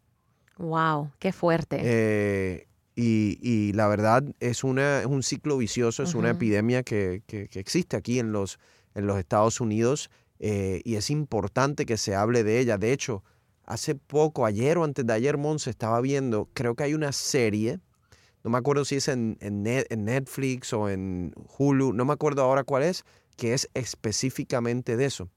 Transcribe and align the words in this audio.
¡Wow! 0.57 1.11
¡Qué 1.19 1.33
fuerte! 1.33 1.81
Eh, 1.83 2.67
y, 2.95 3.73
la 3.73 3.87
verdad 3.87 4.23
es, 4.39 4.63
una, 4.63 4.99
es 4.99 5.05
un 5.05 5.21
ciclo 5.21 5.57
vicioso, 5.57 6.03
es 6.03 6.15
una 6.15 6.29
epidemia 6.29 6.81
que, 6.83 7.23
que, 7.27 7.49
que, 7.49 7.59
existe 7.59 7.97
aquí 7.97 8.19
en 8.19 8.31
los, 8.31 8.57
en 8.93 9.05
los 9.05 9.17
Estados 9.19 9.59
Unidos 9.59 10.09
eh, 10.39 10.81
y 10.83 10.95
es 10.95 11.09
importante 11.09 11.85
que 11.85 11.97
se 11.97 12.15
hable 12.15 12.43
de 12.43 12.59
ella. 12.59 12.77
De 12.77 12.91
hecho, 12.91 13.23
hace 13.65 13.95
poco, 13.95 14.45
ayer 14.45 14.77
o 14.77 14.83
antes 14.83 15.05
de 15.05 15.13
ayer, 15.13 15.37
se 15.57 15.69
estaba 15.69 16.01
viendo, 16.01 16.49
creo 16.53 16.75
que 16.75 16.83
hay 16.83 16.93
una 16.93 17.11
serie, 17.11 17.79
no 18.43 18.51
me 18.51 18.57
acuerdo 18.57 18.85
si 18.85 18.95
es 18.95 19.07
en, 19.07 19.37
en, 19.41 19.63
Netflix 19.63 20.71
o 20.73 20.89
en 20.89 21.33
Hulu, 21.57 21.93
no 21.93 22.05
me 22.05 22.13
acuerdo 22.13 22.43
ahora 22.43 22.63
cuál 22.63 22.83
es, 22.83 23.03
que 23.37 23.53
es 23.53 23.69
específicamente 23.73 24.97
de 24.97 25.05
eso. 25.05 25.29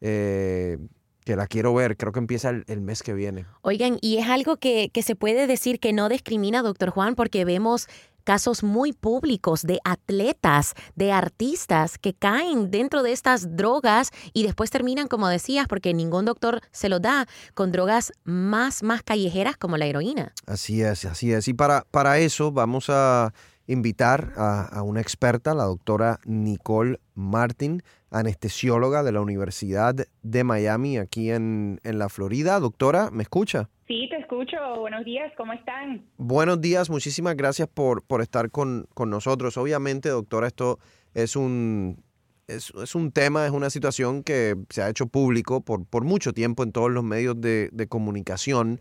Eh, 0.00 0.78
que 1.24 1.36
la 1.36 1.46
quiero 1.46 1.72
ver, 1.74 1.96
creo 1.96 2.12
que 2.12 2.18
empieza 2.18 2.50
el, 2.50 2.80
mes 2.82 3.02
que 3.02 3.14
viene. 3.14 3.46
Oigan, 3.62 3.96
y 4.02 4.18
es 4.18 4.28
algo 4.28 4.58
que, 4.58 4.90
que 4.92 5.02
se 5.02 5.16
puede 5.16 5.46
decir 5.46 5.80
que 5.80 5.94
no 5.94 6.10
discrimina, 6.10 6.62
doctor 6.62 6.90
Juan, 6.90 7.14
porque 7.14 7.46
vemos 7.46 7.88
casos 8.24 8.62
muy 8.62 8.92
públicos 8.92 9.62
de 9.62 9.78
atletas, 9.84 10.74
de 10.96 11.12
artistas 11.12 11.98
que 11.98 12.14
caen 12.14 12.70
dentro 12.70 13.02
de 13.02 13.12
estas 13.12 13.56
drogas 13.56 14.10
y 14.32 14.42
después 14.42 14.70
terminan, 14.70 15.08
como 15.08 15.28
decías, 15.28 15.68
porque 15.68 15.94
ningún 15.94 16.24
doctor 16.24 16.60
se 16.72 16.88
lo 16.88 17.00
da, 17.00 17.26
con 17.54 17.70
drogas 17.70 18.12
más, 18.24 18.82
más 18.82 19.02
callejeras 19.02 19.56
como 19.56 19.76
la 19.76 19.86
heroína. 19.86 20.32
Así 20.46 20.82
es, 20.82 21.04
así 21.04 21.32
es. 21.32 21.46
Y 21.48 21.54
para, 21.54 21.86
para 21.90 22.18
eso 22.18 22.50
vamos 22.50 22.86
a 22.88 23.32
invitar 23.66 24.32
a, 24.36 24.82
una 24.82 25.00
experta, 25.00 25.54
la 25.54 25.64
doctora 25.64 26.20
Nicole 26.24 27.00
Martin, 27.14 27.82
anestesióloga 28.14 29.02
de 29.02 29.12
la 29.12 29.20
Universidad 29.20 29.94
de 30.22 30.44
Miami, 30.44 30.98
aquí 30.98 31.30
en, 31.30 31.80
en 31.82 31.98
la 31.98 32.08
Florida. 32.08 32.60
Doctora, 32.60 33.10
¿me 33.10 33.24
escucha? 33.24 33.68
Sí, 33.88 34.06
te 34.08 34.16
escucho. 34.16 34.56
Buenos 34.78 35.04
días, 35.04 35.32
¿cómo 35.36 35.52
están? 35.52 36.06
Buenos 36.16 36.60
días, 36.60 36.88
muchísimas 36.88 37.36
gracias 37.36 37.68
por, 37.68 38.02
por 38.02 38.22
estar 38.22 38.50
con, 38.50 38.86
nosotros. 38.96 39.58
Obviamente, 39.58 40.08
doctora, 40.08 40.46
esto 40.46 40.78
es 41.12 41.36
un, 41.36 42.02
es, 42.46 42.94
un 42.94 43.12
tema, 43.12 43.44
es 43.44 43.52
una 43.52 43.68
situación 43.68 44.22
que 44.22 44.54
se 44.70 44.80
ha 44.82 44.88
hecho 44.88 45.06
público 45.06 45.60
por, 45.60 45.84
por 45.84 46.04
mucho 46.04 46.32
tiempo 46.32 46.62
en 46.62 46.72
todos 46.72 46.90
los 46.90 47.04
medios 47.04 47.38
de, 47.40 47.86
comunicación 47.88 48.80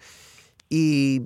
y 0.69 1.23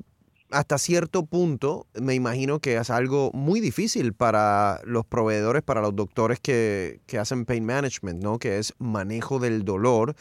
hasta 0.51 0.77
cierto 0.77 1.25
punto 1.25 1.87
me 1.93 2.13
imagino 2.13 2.59
que 2.59 2.77
es 2.77 2.89
algo 2.89 3.31
muy 3.33 3.59
difícil 3.59 4.13
para 4.13 4.79
los 4.85 5.05
proveedores, 5.05 5.63
para 5.63 5.81
los 5.81 5.95
doctores 5.95 6.39
que, 6.39 7.01
que 7.05 7.17
hacen 7.17 7.45
pain 7.45 7.65
management, 7.65 8.23
¿no? 8.23 8.39
que 8.39 8.57
es 8.57 8.73
manejo 8.79 9.39
del 9.39 9.65
dolor 9.65 10.15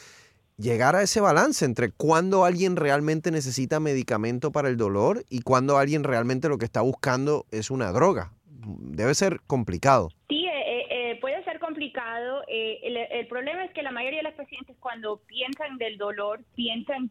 llegar 0.58 0.96
a 0.96 1.02
ese 1.02 1.20
balance 1.20 1.64
entre 1.64 1.90
cuando 1.90 2.44
alguien 2.44 2.76
realmente 2.76 3.30
necesita 3.30 3.80
medicamento 3.80 4.52
para 4.52 4.68
el 4.68 4.76
dolor 4.76 5.24
y 5.28 5.42
cuando 5.42 5.78
alguien 5.78 6.04
realmente 6.04 6.48
lo 6.48 6.58
que 6.58 6.64
está 6.64 6.80
buscando 6.80 7.46
es 7.50 7.70
una 7.70 7.92
droga. 7.92 8.32
Debe 8.66 9.14
ser 9.14 9.40
complicado. 9.46 10.08
Sí, 10.28 10.46
eh, 10.46 10.50
eh, 10.50 10.86
eh, 10.90 11.18
puede 11.20 11.44
ser 11.44 11.60
complicado. 11.60 12.42
El, 12.48 13.26
problema 13.28 13.64
es 13.64 13.72
que 13.72 13.82
la 13.82 13.90
mayoría 13.90 14.20
de 14.20 14.30
los 14.30 14.34
pacientes 14.34 14.76
cuando 14.80 15.18
piensan 15.26 15.78
del 15.78 15.98
dolor 15.98 16.40
piensan 16.54 17.08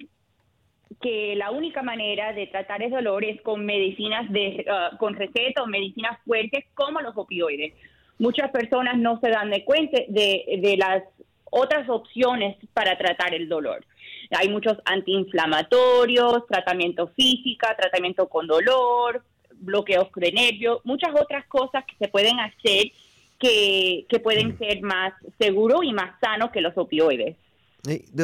que 1.01 1.35
la 1.35 1.51
única 1.51 1.81
manera 1.81 2.33
de 2.33 2.47
tratar 2.47 2.81
el 2.83 2.91
dolor 2.91 3.23
es 3.23 3.41
con 3.41 3.65
medicinas 3.65 4.31
de, 4.31 4.65
uh, 4.67 4.97
con 4.97 5.15
receta 5.15 5.63
o 5.63 5.67
medicinas 5.67 6.19
fuertes 6.25 6.65
como 6.73 7.01
los 7.01 7.17
opioides. 7.17 7.73
Muchas 8.17 8.49
personas 8.51 8.97
no 8.97 9.19
se 9.19 9.29
dan 9.29 9.49
de 9.49 9.65
cuenta 9.65 9.99
de, 10.07 10.59
de 10.61 10.77
las 10.77 11.03
otras 11.51 11.89
opciones 11.89 12.57
para 12.73 12.97
tratar 12.97 13.33
el 13.33 13.49
dolor. 13.49 13.85
Hay 14.31 14.49
muchos 14.49 14.77
antiinflamatorios, 14.85 16.45
tratamiento 16.47 17.07
física, 17.09 17.75
tratamiento 17.77 18.27
con 18.27 18.47
dolor, 18.47 19.23
bloqueos 19.53 20.07
de 20.15 20.31
nervios, 20.31 20.81
muchas 20.83 21.11
otras 21.19 21.45
cosas 21.47 21.83
que 21.85 21.95
se 21.97 22.07
pueden 22.07 22.39
hacer 22.39 22.91
que, 23.39 24.19
pueden 24.23 24.49
mm. 24.49 24.57
ser 24.57 24.81
más 24.81 25.13
seguros 25.39 25.83
y 25.83 25.93
más 25.93 26.19
sanos 26.19 26.51
que 26.51 26.61
los 26.61 26.77
opioides. 26.77 27.35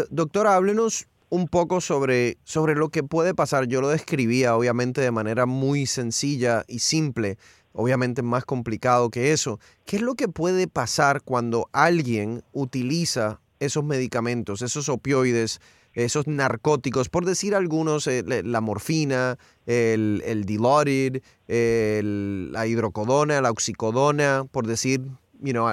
doctora, 0.09 0.55
háblenos 0.55 1.07
un 1.31 1.47
poco 1.47 1.79
sobre, 1.79 2.37
sobre 2.43 2.75
lo 2.75 2.89
que 2.89 3.03
puede 3.03 3.33
pasar. 3.33 3.65
Yo 3.65 3.81
lo 3.81 3.89
describía 3.89 4.55
obviamente 4.55 5.01
de 5.01 5.11
manera 5.11 5.47
muy 5.47 5.87
sencilla 5.87 6.63
y 6.67 6.79
simple 6.79 7.37
obviamente 7.73 8.21
más 8.21 8.43
complicado 8.43 9.09
que 9.09 9.31
eso. 9.31 9.59
¿Qué 9.85 9.95
es 9.95 10.01
lo 10.01 10.15
que 10.15 10.27
puede 10.27 10.67
pasar 10.67 11.21
cuando 11.21 11.69
alguien 11.71 12.43
utiliza 12.51 13.39
esos 13.61 13.85
medicamentos, 13.85 14.61
esos 14.61 14.89
opioides, 14.89 15.61
esos 15.93 16.27
narcóticos, 16.27 17.07
por 17.07 17.25
decir 17.25 17.55
algunos, 17.55 18.07
eh, 18.07 18.23
la 18.43 18.59
morfina, 18.59 19.37
el, 19.65 20.21
el 20.25 20.43
Dilaudid, 20.43 21.21
la 21.47 22.67
hidrocodona, 22.67 23.39
la 23.39 23.51
oxicodona, 23.51 24.43
por 24.51 24.67
decir 24.67 25.01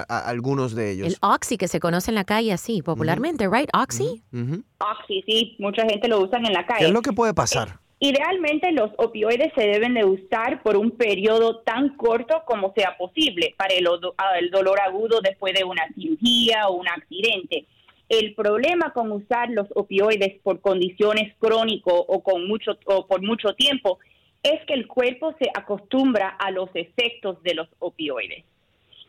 algunos 0.07 0.75
de 0.75 0.91
ellos. 0.91 1.07
El 1.07 1.15
Oxy 1.21 1.57
que 1.57 1.67
se 1.67 1.79
conoce 1.79 2.11
en 2.11 2.15
la 2.15 2.23
calle 2.23 2.53
así, 2.53 2.81
popularmente, 2.81 3.47
¿right? 3.47 3.69
Oxy. 3.73 4.23
Oxy, 4.31 5.23
sí, 5.27 5.55
mucha 5.59 5.83
gente 5.83 6.07
lo 6.07 6.21
usa 6.21 6.37
en 6.37 6.53
la 6.53 6.65
calle. 6.65 6.79
¿Qué 6.79 6.85
es 6.85 6.91
lo 6.91 7.01
que 7.01 7.13
puede 7.13 7.33
pasar? 7.33 7.79
Idealmente 8.01 8.71
los 8.71 8.91
opioides 8.97 9.51
se 9.55 9.67
deben 9.67 9.93
de 9.93 10.05
usar 10.05 10.63
por 10.63 10.77
un 10.77 10.91
periodo 10.91 11.59
tan 11.59 11.97
corto 11.97 12.43
como 12.45 12.73
sea 12.73 12.95
posible 12.97 13.53
para 13.57 13.73
el, 13.73 13.85
el 14.39 14.51
dolor 14.51 14.79
agudo 14.79 15.19
después 15.21 15.53
de 15.53 15.65
una 15.65 15.83
cirugía 15.93 16.69
o 16.69 16.75
un 16.75 16.87
accidente. 16.87 17.65
El 18.07 18.33
problema 18.35 18.93
con 18.93 19.11
usar 19.11 19.49
los 19.49 19.67
opioides 19.75 20.39
por 20.43 20.61
condiciones 20.61 21.35
crónicas 21.39 21.93
o, 21.93 22.23
con 22.23 22.47
mucho, 22.47 22.71
o 22.85 23.05
por 23.05 23.21
mucho 23.21 23.53
tiempo 23.55 23.99
es 24.43 24.65
que 24.65 24.73
el 24.73 24.87
cuerpo 24.87 25.35
se 25.37 25.49
acostumbra 25.53 26.29
a 26.29 26.51
los 26.51 26.69
efectos 26.73 27.43
de 27.43 27.53
los 27.53 27.67
opioides. 27.79 28.45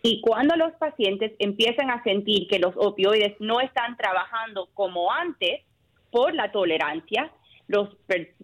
Y 0.03 0.21
cuando 0.21 0.57
los 0.57 0.73
pacientes 0.73 1.33
empiezan 1.39 1.91
a 1.91 2.03
sentir 2.03 2.49
que 2.49 2.59
los 2.59 2.75
opioides 2.77 3.39
no 3.41 3.61
están 3.61 3.97
trabajando 3.97 4.69
como 4.75 5.13
antes 5.13 5.61
por 6.11 6.35
la 6.35 6.51
tolerancia, 6.53 7.31
los 7.69 7.89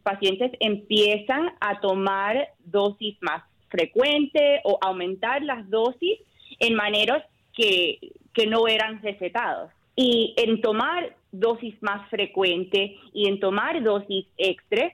pacientes 0.03 0.53
empiezan 0.61 1.51
a 1.61 1.81
tomar 1.81 2.49
dosis 2.65 3.17
más 3.21 3.43
frecuentes 3.69 4.61
o 4.65 4.79
aumentar 4.81 5.43
las 5.43 5.69
dosis 5.69 6.21
en 6.61 6.75
maneras 6.75 7.25
que, 7.55 7.99
que 8.33 8.47
no 8.47 8.69
eran 8.69 9.03
recetados. 9.03 9.73
Y 9.97 10.35
en 10.37 10.61
tomar 10.61 11.17
dosis 11.33 11.75
más 11.83 12.09
frecuentes 12.11 12.93
y 13.13 13.29
en 13.29 13.41
tomar 13.41 13.83
dosis 13.83 14.27
extra 14.37 14.93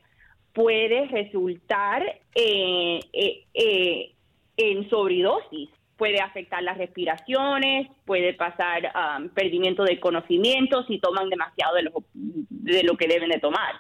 puede 0.53 1.07
resultar 1.07 2.03
eh, 2.35 3.01
eh, 3.13 3.45
eh, 3.55 4.13
en 4.57 4.89
sobredosis. 4.91 5.69
Puede 6.03 6.21
afectar 6.21 6.61
las 6.65 6.79
respiraciones, 6.79 7.87
puede 8.05 8.35
pasar 8.35 8.93
um, 8.93 9.29
perdimiento 9.29 9.85
de 9.85 10.01
conocimiento 10.01 10.83
si 10.89 10.99
toman 10.99 11.29
demasiado 11.29 11.77
de 11.77 11.83
lo, 11.85 11.93
de 12.13 12.83
lo 12.83 12.97
que 12.97 13.07
deben 13.07 13.31
de 13.31 13.39
tomar. 13.39 13.73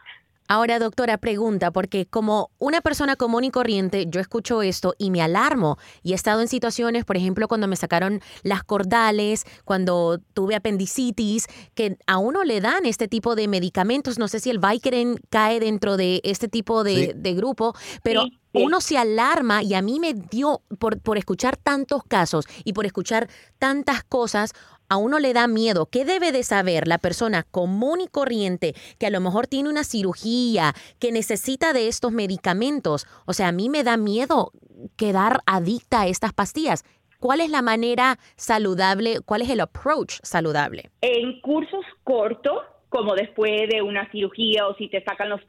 Ahora, 0.52 0.78
doctora, 0.78 1.16
pregunta, 1.16 1.70
porque 1.70 2.04
como 2.04 2.50
una 2.58 2.82
persona 2.82 3.16
común 3.16 3.44
y 3.44 3.50
corriente, 3.50 4.04
yo 4.06 4.20
escucho 4.20 4.60
esto 4.60 4.94
y 4.98 5.10
me 5.10 5.22
alarmo. 5.22 5.78
Y 6.02 6.12
he 6.12 6.14
estado 6.14 6.42
en 6.42 6.48
situaciones, 6.48 7.06
por 7.06 7.16
ejemplo, 7.16 7.48
cuando 7.48 7.68
me 7.68 7.76
sacaron 7.76 8.20
las 8.42 8.62
cordales, 8.62 9.46
cuando 9.64 10.18
tuve 10.34 10.54
apendicitis, 10.54 11.46
que 11.72 11.96
a 12.06 12.18
uno 12.18 12.44
le 12.44 12.60
dan 12.60 12.84
este 12.84 13.08
tipo 13.08 13.34
de 13.34 13.48
medicamentos. 13.48 14.18
No 14.18 14.28
sé 14.28 14.40
si 14.40 14.50
el 14.50 14.58
Vicodin 14.58 15.18
cae 15.30 15.58
dentro 15.58 15.96
de 15.96 16.20
este 16.22 16.48
tipo 16.48 16.84
de, 16.84 17.14
grupo, 17.34 17.74
pero 18.02 18.26
uno 18.52 18.82
se 18.82 18.98
alarma 18.98 19.62
y 19.62 19.72
a 19.72 19.80
mí 19.80 20.00
me 20.00 20.12
dio, 20.12 20.60
por, 20.78 21.00
por 21.00 21.16
escuchar 21.16 21.56
tantos 21.56 22.04
casos 22.04 22.44
y 22.62 22.74
por 22.74 22.84
escuchar 22.84 23.30
tantas 23.58 24.04
cosas, 24.04 24.52
a 24.92 24.98
uno 24.98 25.18
le 25.18 25.32
da 25.32 25.48
miedo. 25.48 25.86
¿Qué 25.86 26.04
debe 26.04 26.32
de 26.32 26.42
saber 26.42 26.86
la 26.86 26.98
persona 26.98 27.44
común 27.50 28.02
y 28.02 28.08
corriente 28.08 28.74
que 28.98 29.06
a 29.06 29.10
lo 29.10 29.20
mejor 29.20 29.46
tiene 29.46 29.70
una 29.70 29.84
cirugía, 29.84 30.74
que 31.00 31.12
necesita 31.12 31.72
de 31.72 31.88
estos 31.88 32.12
medicamentos? 32.12 33.06
O 33.24 33.32
sea, 33.32 33.48
a 33.48 33.52
mí 33.52 33.70
me 33.70 33.84
da 33.84 33.96
miedo 33.96 34.52
quedar 34.98 35.40
adicta 35.46 36.02
a 36.02 36.08
estas 36.08 36.34
pastillas. 36.34 36.84
¿Cuál 37.18 37.40
es 37.40 37.48
la 37.48 37.62
manera 37.62 38.18
saludable? 38.36 39.20
¿Cuál 39.24 39.40
es 39.40 39.48
el 39.48 39.60
approach 39.60 40.18
saludable? 40.22 40.90
En 41.00 41.40
cursos 41.40 41.84
cortos, 42.04 42.58
como 42.90 43.14
después 43.14 43.70
de 43.70 43.80
una 43.80 44.10
cirugía 44.10 44.66
o 44.66 44.74
si 44.74 44.88
te 44.88 45.02
sacan 45.04 45.30
los, 45.30 45.40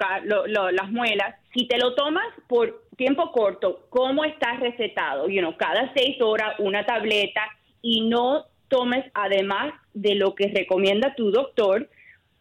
las 0.48 0.90
muelas, 0.90 1.36
si 1.54 1.68
te 1.68 1.78
lo 1.78 1.96
tomas 1.96 2.28
por 2.48 2.86
tiempo 2.96 3.30
corto, 3.34 3.88
¿cómo 3.90 4.24
estás 4.24 4.62
recetado? 4.62 5.28
You 5.28 5.42
know, 5.42 5.58
cada 5.58 5.92
seis 5.94 6.22
horas 6.22 6.56
una 6.60 6.86
tableta 6.86 7.42
y 7.82 8.08
no 8.08 8.46
tomes 8.68 9.06
además 9.14 9.74
de 9.94 10.16
lo 10.16 10.36
que 10.36 10.48
recomienda 10.48 11.16
tu 11.16 11.32
doctor, 11.32 11.90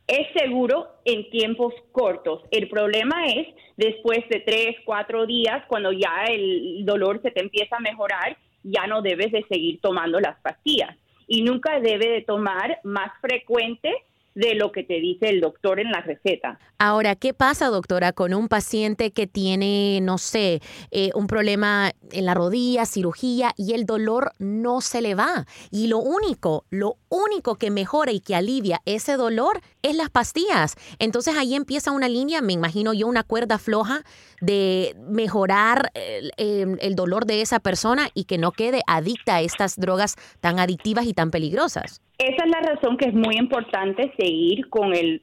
es 0.06 0.26
seguro 0.36 0.88
en 1.04 1.30
tiempos 1.30 1.74
cortos. 1.92 2.42
El 2.50 2.68
problema 2.68 3.26
es 3.26 3.48
después 3.76 4.20
de 4.28 4.40
tres, 4.40 4.76
cuatro 4.84 5.26
días, 5.26 5.64
cuando 5.68 5.92
ya 5.92 6.24
el 6.28 6.84
dolor 6.84 7.20
se 7.22 7.30
te 7.30 7.40
empieza 7.40 7.76
a 7.76 7.80
mejorar, 7.80 8.36
ya 8.62 8.86
no 8.86 9.02
debes 9.02 9.32
de 9.32 9.44
seguir 9.48 9.80
tomando 9.80 10.20
las 10.20 10.38
pastillas. 10.40 10.96
Y 11.26 11.42
nunca 11.42 11.80
debe 11.80 12.08
de 12.08 12.22
tomar 12.22 12.80
más 12.82 13.12
frecuente 13.20 13.92
de 14.34 14.54
lo 14.54 14.72
que 14.72 14.82
te 14.82 15.00
dice 15.00 15.28
el 15.28 15.40
doctor 15.40 15.80
en 15.80 15.90
la 15.90 16.00
receta. 16.00 16.58
Ahora, 16.78 17.14
¿qué 17.16 17.34
pasa, 17.34 17.68
doctora, 17.68 18.12
con 18.12 18.34
un 18.34 18.48
paciente 18.48 19.10
que 19.10 19.26
tiene, 19.26 20.00
no 20.02 20.18
sé, 20.18 20.60
eh, 20.90 21.10
un 21.14 21.26
problema 21.26 21.92
en 22.10 22.24
la 22.24 22.34
rodilla, 22.34 22.86
cirugía 22.86 23.52
y 23.56 23.74
el 23.74 23.84
dolor 23.84 24.32
no 24.38 24.80
se 24.80 25.00
le 25.00 25.14
va? 25.14 25.46
Y 25.70 25.86
lo 25.86 25.98
único, 25.98 26.64
lo 26.70 26.96
único 27.08 27.56
que 27.56 27.70
mejora 27.70 28.12
y 28.12 28.20
que 28.20 28.34
alivia 28.34 28.80
ese 28.84 29.16
dolor 29.16 29.60
es 29.82 29.94
las 29.94 30.10
pastillas. 30.10 30.74
Entonces 30.98 31.36
ahí 31.36 31.54
empieza 31.54 31.90
una 31.90 32.08
línea, 32.08 32.40
me 32.40 32.52
imagino 32.52 32.94
yo, 32.94 33.06
una 33.06 33.22
cuerda 33.22 33.58
floja 33.58 34.02
de 34.40 34.96
mejorar 35.08 35.92
el, 35.94 36.32
el 36.80 36.94
dolor 36.96 37.26
de 37.26 37.42
esa 37.42 37.60
persona 37.60 38.08
y 38.14 38.24
que 38.24 38.38
no 38.38 38.52
quede 38.52 38.82
adicta 38.86 39.36
a 39.36 39.40
estas 39.42 39.76
drogas 39.78 40.16
tan 40.40 40.58
adictivas 40.58 41.06
y 41.06 41.14
tan 41.14 41.30
peligrosas. 41.30 42.00
Esa 42.18 42.44
es 42.44 42.50
la 42.50 42.60
razón 42.60 42.96
que 42.96 43.08
es 43.08 43.14
muy 43.14 43.36
importante 43.36 44.12
seguir 44.16 44.68
con, 44.68 44.94
el, 44.94 45.22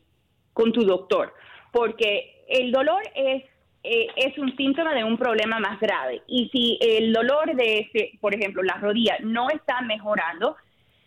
con 0.54 0.72
tu 0.72 0.82
doctor, 0.82 1.34
porque 1.72 2.44
el 2.50 2.72
dolor 2.72 3.02
es, 3.16 3.44
eh, 3.84 4.08
es 4.16 4.38
un 4.38 4.56
síntoma 4.58 4.94
de 4.94 5.04
un 5.04 5.18
problema 5.18 5.60
más 5.60 5.80
grave. 5.80 6.24
Y 6.28 6.50
si 6.50 6.78
el 6.82 7.14
dolor 7.14 7.56
de, 7.56 7.80
ese, 7.80 8.18
por 8.20 8.36
ejemplo, 8.36 8.64
la 8.64 8.76
rodilla 8.76 9.18
no 9.22 9.50
está 9.50 9.82
mejorando, 9.82 10.58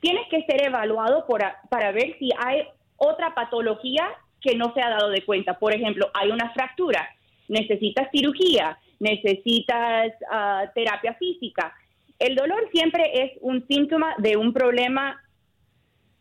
tienes 0.01 0.27
que 0.31 0.45
ser 0.45 0.67
evaluado 0.67 1.27
para 1.69 1.93
ver 1.93 2.17
si 2.19 2.31
hay 2.39 2.65
otra 2.97 3.35
patología 3.35 4.09
que 4.41 4.57
no 4.57 4.73
se 4.75 4.83
ha 4.83 4.91
dado 4.91 5.11
de 5.11 5.25
cuenta. 5.25 5.59
Por 5.59 5.75
ejemplo, 5.75 6.11
hay 6.15 6.31
una 6.31 6.53
fractura, 6.53 7.09
necesitas 7.49 8.09
cirugía, 8.13 8.79
necesitas 8.99 10.13
ah, 10.31 10.65
terapia 10.75 11.15
física. 11.15 11.75
El 12.19 12.35
dolor 12.37 12.69
siempre 12.73 13.11
es 13.25 13.33
un 13.41 13.67
síntoma 13.67 14.15
de 14.19 14.37
un 14.37 14.53
problema 14.53 15.21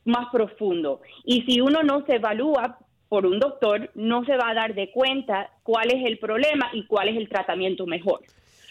más 0.06 0.28
profundo. 0.32 1.02
Y 1.24 1.42
si 1.44 1.62
uno 1.62 1.84
no 1.84 2.06
se 2.06 2.16
evalúa 2.16 2.80
por 3.10 3.26
un 3.26 3.40
doctor, 3.40 3.92
no 3.96 4.24
se 4.26 4.38
va 4.38 4.50
a 4.50 4.54
dar 4.54 4.74
de 4.74 4.92
cuenta 4.92 5.52
cuál 5.64 5.92
es 5.92 6.06
el 6.06 6.18
problema 6.18 6.70
y 6.74 6.86
cuál 6.86 7.10
es 7.10 7.18
el 7.18 7.28
tratamiento 7.28 7.86
mejor. 7.86 8.22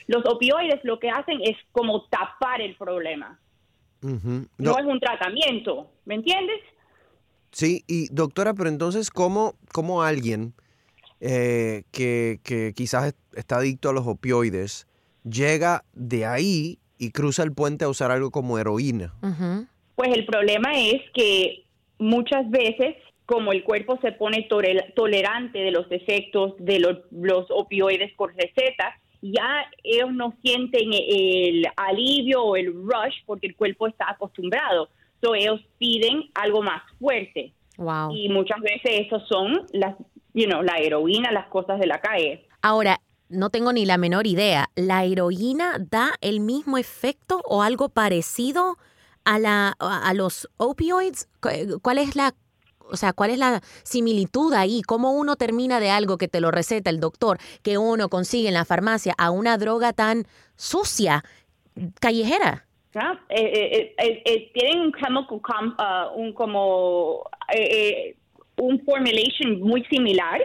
Los 0.07 0.25
opioides 0.27 0.81
lo 0.83 0.99
que 0.99 1.11
hacen 1.11 1.41
es 1.43 1.57
como 1.73 2.05
tapar 2.07 2.61
el 2.61 2.75
problema. 2.77 3.39
no. 4.01 4.79
es 4.79 4.85
un 4.87 4.99
tratamiento, 4.99 5.91
¿me 6.07 6.15
entiendes? 6.15 6.59
Sí, 7.53 7.85
y 7.87 8.09
doctora, 8.13 8.55
pero 8.55 8.69
entonces, 8.69 9.11
¿cómo, 9.11 9.57
cómo 9.73 10.03
alguien 10.03 10.55
eh, 11.21 11.83
que, 11.91 12.41
que, 12.43 12.73
quizás 12.75 13.15
está 13.35 13.59
adicto 13.59 13.91
a 13.91 13.93
los 13.93 14.07
opioides 14.07 14.87
llega 15.23 15.85
de 15.93 16.25
ahí 16.25 16.79
y 16.97 17.11
cruza 17.11 17.43
el 17.43 17.53
puente 17.53 17.85
a 17.85 17.89
usar 17.89 18.11
algo 18.11 18.31
como 18.31 18.59
heroína? 18.59 19.15
Pues 20.01 20.17
el 20.17 20.25
problema 20.25 20.71
es 20.79 21.03
que 21.13 21.67
muchas 21.99 22.49
veces, 22.49 22.97
como 23.27 23.53
el 23.53 23.63
cuerpo 23.63 23.99
se 24.01 24.13
pone 24.13 24.49
tolerante 24.95 25.59
de 25.59 25.71
los 25.71 25.93
efectos 25.93 26.55
de 26.59 26.79
los, 26.79 27.47
opioides 27.51 28.11
por 28.15 28.35
receta, 28.35 28.99
ya 29.21 29.67
ellos 29.85 30.11
no 30.15 30.33
sienten 30.41 30.89
el 30.95 31.67
alivio 31.77 32.43
o 32.43 32.57
el 32.57 32.73
rush 32.73 33.15
porque 33.27 33.49
el 33.49 33.57
cuerpo 33.57 33.89
está 33.89 34.07
acostumbrado. 34.09 34.89
Entonces 35.17 35.45
ellos 35.45 35.61
piden 35.77 36.31
algo 36.33 36.63
más 36.63 36.81
fuerte. 36.99 37.53
Y 38.15 38.31
muchas 38.31 38.63
veces 38.63 39.07
esos 39.07 39.29
son 39.29 39.67
las, 39.75 39.97
you 40.33 40.47
know, 40.47 40.63
la 40.63 40.79
heroína, 40.79 41.31
las 41.31 41.49
cosas 41.49 41.79
de 41.79 41.87
la 41.87 42.01
calle. 42.01 42.47
Ahora, 42.63 43.03
no 43.29 43.51
tengo 43.51 43.75
ni 43.75 43.85
la 43.85 43.99
menor 43.99 44.27
idea. 44.27 44.71
¿La 44.77 45.05
heroína 45.05 45.77
da 45.91 46.13
el 46.23 46.41
mismo 46.41 46.79
efecto 46.79 47.43
o 47.45 47.63
algo 47.63 47.91
parecido 47.91 48.79
a, 49.35 49.39
la, 49.39 49.77
a 49.79 50.15
los 50.15 50.49
opioids? 50.57 51.29
¿Cuál 51.83 51.99
es 51.99 52.17
la 52.17 52.35
o 52.93 52.97
sea, 52.97 53.13
¿cuál 53.13 53.31
es 53.31 53.39
la 53.39 53.61
similitud 53.85 54.53
ahí? 54.53 54.83
¿Cómo 54.83 55.13
uno 55.13 55.37
termina 55.37 55.79
de 55.79 55.91
algo 55.91 56.19
que 56.19 56.27
te 56.27 56.41
lo 56.41 56.51
receta 56.51 56.91
el 56.91 56.99
doctor, 56.99 57.39
que 57.63 57.79
uno 57.79 58.09
consigue 58.09 58.49
en 58.49 58.55
la 58.55 58.65
farmacia, 58.65 59.15
a 59.17 59.31
una 59.31 59.59
droga 59.59 59.93
tan 59.93 60.25
sucia, 60.57 61.23
callejera? 62.01 62.67
Eh, 63.29 63.95
eh, 63.97 64.23
eh, 64.25 64.51
tienen 64.53 64.93
chemical, 64.93 65.77
uh, 65.79 66.21
un 66.21 66.33
como 66.33 67.23
un 68.57 68.85
formulation 68.85 69.61
muy 69.61 69.85
similar, 69.85 70.41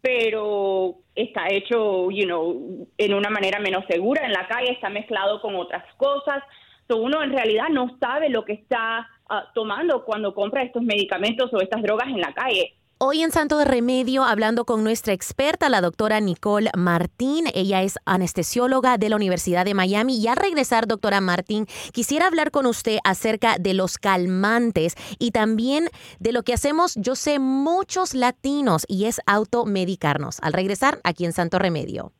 pero 0.00 0.96
está 1.14 1.46
hecho, 1.48 2.10
you 2.10 2.24
know, 2.24 2.88
en 2.98 3.14
una 3.14 3.30
manera 3.30 3.60
menos 3.60 3.84
segura. 3.88 4.26
En 4.26 4.32
la 4.32 4.48
calle 4.48 4.72
está 4.72 4.90
mezclado 4.90 5.40
con 5.40 5.54
otras 5.54 5.84
cosas 5.96 6.42
uno 6.90 7.22
en 7.22 7.30
realidad 7.30 7.68
no 7.70 7.96
sabe 7.98 8.28
lo 8.28 8.44
que 8.44 8.52
está 8.52 9.08
ah, 9.28 9.44
tomando 9.54 10.04
cuando 10.04 10.34
compra 10.34 10.62
estos 10.62 10.82
medicamentos 10.82 11.52
o 11.52 11.60
estas 11.60 11.82
drogas 11.82 12.08
en 12.08 12.20
la 12.20 12.32
calle. 12.32 12.74
Hoy 12.98 13.22
en 13.22 13.32
Santo 13.32 13.58
de 13.58 13.64
Remedio, 13.64 14.22
hablando 14.22 14.64
con 14.64 14.84
nuestra 14.84 15.12
experta, 15.12 15.68
la 15.68 15.80
doctora 15.80 16.20
Nicole 16.20 16.70
Martín. 16.76 17.46
Ella 17.52 17.82
es 17.82 17.98
anestesióloga 18.04 18.98
de 18.98 19.08
la 19.08 19.16
Universidad 19.16 19.64
de 19.64 19.74
Miami. 19.74 20.16
Y 20.16 20.28
al 20.28 20.36
regresar, 20.36 20.86
doctora 20.86 21.20
Martín, 21.20 21.66
quisiera 21.92 22.28
hablar 22.28 22.52
con 22.52 22.66
usted 22.66 22.98
acerca 23.02 23.56
de 23.58 23.74
los 23.74 23.98
calmantes 23.98 24.94
y 25.18 25.32
también 25.32 25.88
de 26.20 26.32
lo 26.32 26.44
que 26.44 26.54
hacemos, 26.54 26.94
yo 26.94 27.16
sé, 27.16 27.40
muchos 27.40 28.14
latinos, 28.14 28.86
y 28.86 29.06
es 29.06 29.20
automedicarnos. 29.26 30.38
Al 30.40 30.52
regresar, 30.52 31.00
aquí 31.02 31.24
en 31.24 31.32
Santo 31.32 31.58
Remedio. 31.58 32.12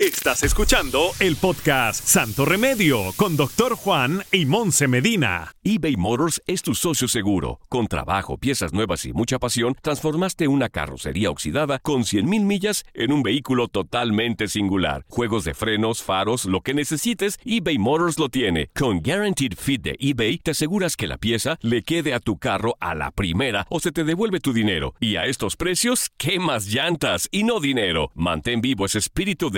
Estás 0.00 0.44
escuchando 0.44 1.10
el 1.18 1.36
podcast 1.36 2.02
Santo 2.02 2.44
Remedio 2.44 3.12
con 3.16 3.36
Doctor 3.36 3.74
Juan 3.74 4.22
y 4.32 4.46
Monse 4.46 4.88
Medina. 4.88 5.52
eBay 5.62 5.96
Motors 5.96 6.40
es 6.46 6.62
tu 6.62 6.74
socio 6.74 7.08
seguro. 7.08 7.60
Con 7.68 7.88
trabajo, 7.88 8.38
piezas 8.38 8.72
nuevas 8.72 9.04
y 9.04 9.12
mucha 9.12 9.38
pasión, 9.38 9.76
transformaste 9.82 10.48
una 10.48 10.68
carrocería 10.68 11.30
oxidada 11.30 11.80
con 11.80 12.02
100.000 12.04 12.44
millas 12.44 12.84
en 12.94 13.12
un 13.12 13.22
vehículo 13.22 13.68
totalmente 13.68 14.48
singular. 14.48 15.04
Juegos 15.08 15.44
de 15.44 15.54
frenos, 15.54 16.02
faros, 16.02 16.44
lo 16.46 16.60
que 16.60 16.74
necesites, 16.74 17.38
eBay 17.44 17.78
Motors 17.78 18.18
lo 18.18 18.28
tiene. 18.28 18.70
Con 18.74 19.02
Guaranteed 19.02 19.54
Fit 19.58 19.82
de 19.82 19.96
eBay, 19.98 20.38
te 20.38 20.52
aseguras 20.52 20.96
que 20.96 21.08
la 21.08 21.18
pieza 21.18 21.58
le 21.60 21.82
quede 21.82 22.14
a 22.14 22.20
tu 22.20 22.38
carro 22.38 22.76
a 22.80 22.94
la 22.94 23.10
primera 23.10 23.66
o 23.68 23.80
se 23.80 23.92
te 23.92 24.04
devuelve 24.04 24.40
tu 24.40 24.52
dinero. 24.52 24.94
Y 25.00 25.16
a 25.16 25.26
estos 25.26 25.56
precios, 25.56 26.10
¿qué 26.16 26.38
más 26.38 26.66
llantas 26.66 27.28
y 27.32 27.42
no 27.42 27.58
dinero? 27.58 28.12
Mantén 28.14 28.60
vivo 28.60 28.86
ese 28.86 28.98
espíritu 28.98 29.50
de 29.50 29.57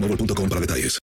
boostmobile.com 0.00 0.48
para 0.48 0.60
detalles. 0.60 0.98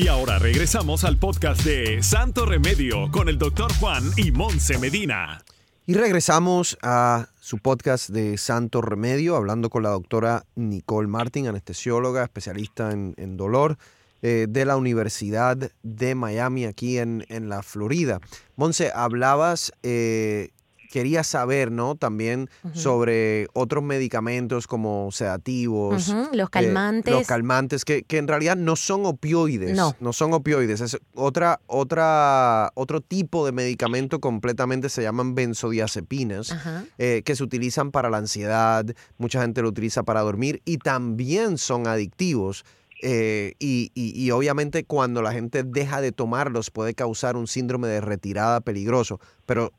Y 0.00 0.08
ahora 0.08 0.38
regresamos 0.38 1.04
al 1.04 1.18
podcast 1.18 1.62
de 1.62 2.02
Santo 2.02 2.46
Remedio 2.46 3.10
con 3.10 3.28
el 3.28 3.38
doctor 3.38 3.72
Juan 3.74 4.04
y 4.16 4.32
Monse 4.32 4.78
Medina. 4.78 5.42
Y 5.86 5.94
regresamos 5.94 6.76
a 6.82 7.28
su 7.40 7.58
podcast 7.58 8.10
de 8.10 8.36
Santo 8.36 8.82
Remedio, 8.82 9.36
hablando 9.36 9.70
con 9.70 9.82
la 9.82 9.90
doctora 9.90 10.44
Nicole 10.54 11.08
Martin, 11.08 11.48
anestesióloga, 11.48 12.24
especialista 12.24 12.92
en, 12.92 13.36
dolor 13.36 13.78
eh, 14.20 14.46
de 14.48 14.64
la 14.64 14.76
Universidad 14.76 15.56
de 15.82 16.14
Miami, 16.14 16.66
aquí 16.66 16.98
en, 16.98 17.24
en 17.28 17.48
la 17.48 17.62
Florida. 17.62 18.20
Monse, 18.56 18.90
hablabas 18.94 19.72
eh, 19.82 20.50
quería 20.88 21.22
saber, 21.22 21.70
¿no? 21.70 21.94
También 21.94 22.48
sobre 22.72 23.46
otros 23.52 23.84
medicamentos 23.84 24.66
como 24.66 25.10
sedativos. 25.12 26.08
Los 26.32 26.48
eh, 26.48 26.50
calmantes. 26.50 27.14
los 27.14 27.26
calmantes, 27.26 27.84
que, 27.84 28.02
que, 28.02 28.18
en 28.18 28.28
realidad 28.28 28.56
no 28.56 28.76
son 28.76 29.06
opioides. 29.06 29.76
No. 29.76 29.94
No 30.00 30.12
son 30.12 30.32
opioides. 30.32 30.80
Es 30.80 30.98
otra, 31.14 31.60
otra, 31.66 32.70
otro 32.74 33.00
tipo 33.00 33.46
de 33.46 33.52
medicamento 33.52 34.20
completamente 34.20 34.88
se 34.88 35.02
llaman 35.02 35.34
benzodiazepinas, 35.34 36.54
eh, 36.98 37.22
que 37.24 37.36
se 37.36 37.44
utilizan 37.44 37.90
para 37.90 38.10
la 38.10 38.18
ansiedad. 38.18 38.84
Mucha 39.18 39.42
gente 39.42 39.62
lo 39.62 39.68
utiliza 39.68 40.02
para 40.02 40.22
dormir 40.22 40.62
y 40.64 40.78
también 40.78 41.58
son 41.58 41.86
adictivos. 41.86 42.64
Eh, 43.00 43.54
y, 43.60 43.92
y, 43.94 44.30
obviamente 44.32 44.82
cuando 44.82 45.22
la 45.22 45.30
gente 45.30 45.62
deja 45.62 46.00
de 46.00 46.10
tomarlos 46.10 46.72
puede 46.72 46.94
causar 46.94 47.36
un 47.36 47.46
síndrome 47.46 47.86
de 47.86 48.00
retirada 48.00 48.60
peligroso, 48.60 49.20
pero 49.46 49.72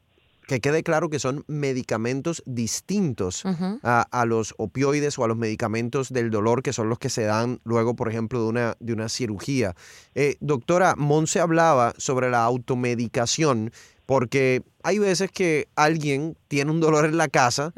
que 0.49 0.61
quede 0.61 0.81
claro 0.81 1.11
que 1.11 1.19
son 1.19 1.45
medicamentos 1.45 2.41
distintos 2.47 3.43
a, 3.83 4.25
los 4.25 4.55
opioides 4.57 5.19
o 5.19 5.23
a 5.23 5.27
los 5.27 5.37
medicamentos 5.37 6.11
del 6.11 6.31
dolor 6.31 6.63
que 6.63 6.73
son 6.73 6.89
los 6.89 6.97
que 6.97 7.09
se 7.09 7.21
dan 7.21 7.59
luego, 7.63 7.95
por 7.95 8.09
ejemplo, 8.09 8.41
de 8.41 8.49
una, 8.49 8.75
de 8.79 8.93
una 8.93 9.09
cirugía. 9.09 9.75
Eh, 10.15 10.37
doctora, 10.39 10.95
Monse 10.97 11.39
hablaba 11.39 11.93
sobre 11.97 12.31
la 12.31 12.43
automedicación 12.45 13.71
porque 14.07 14.63
hay 14.81 14.97
veces 14.97 15.29
que 15.31 15.67
alguien 15.75 16.35
tiene 16.47 16.71
un 16.71 16.79
dolor 16.79 17.05
en 17.05 17.17
la 17.17 17.27
casa 17.27 17.71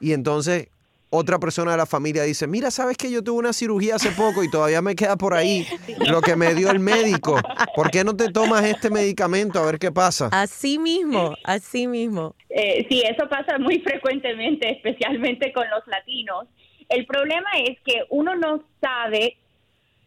y 0.00 0.12
entonces 0.12 0.68
otra 1.14 1.38
persona 1.38 1.70
de 1.70 1.76
la 1.76 1.86
familia 1.86 2.24
dice, 2.24 2.46
mira, 2.46 2.70
sabes 2.70 2.96
que 2.96 3.10
yo 3.10 3.22
tuve 3.22 3.38
una 3.38 3.52
cirugía 3.52 3.96
hace 3.96 4.10
poco 4.10 4.42
y 4.42 4.50
todavía 4.50 4.82
me 4.82 4.96
queda 4.96 5.16
por 5.16 5.34
ahí 5.34 5.66
lo 6.06 6.20
que 6.20 6.34
me 6.36 6.54
dio 6.54 6.70
el 6.70 6.80
médico. 6.80 7.40
¿Por 7.76 7.90
qué 7.90 8.04
no 8.04 8.16
te 8.16 8.30
tomas 8.32 8.64
este 8.64 8.90
medicamento 8.90 9.58
a 9.60 9.66
ver 9.66 9.78
qué 9.78 9.92
pasa? 9.92 10.28
Así 10.32 10.78
mismo, 10.78 11.34
así 11.44 11.86
mismo. 11.86 12.34
Eh, 12.50 12.86
sí, 12.88 13.02
eso 13.02 13.28
pasa 13.28 13.58
muy 13.58 13.78
frecuentemente, 13.80 14.70
especialmente 14.70 15.52
con 15.52 15.68
los 15.70 15.86
latinos. 15.86 16.46
El 16.88 17.06
problema 17.06 17.48
es 17.64 17.78
que 17.84 18.02
uno 18.10 18.34
no 18.34 18.62
sabe 18.80 19.36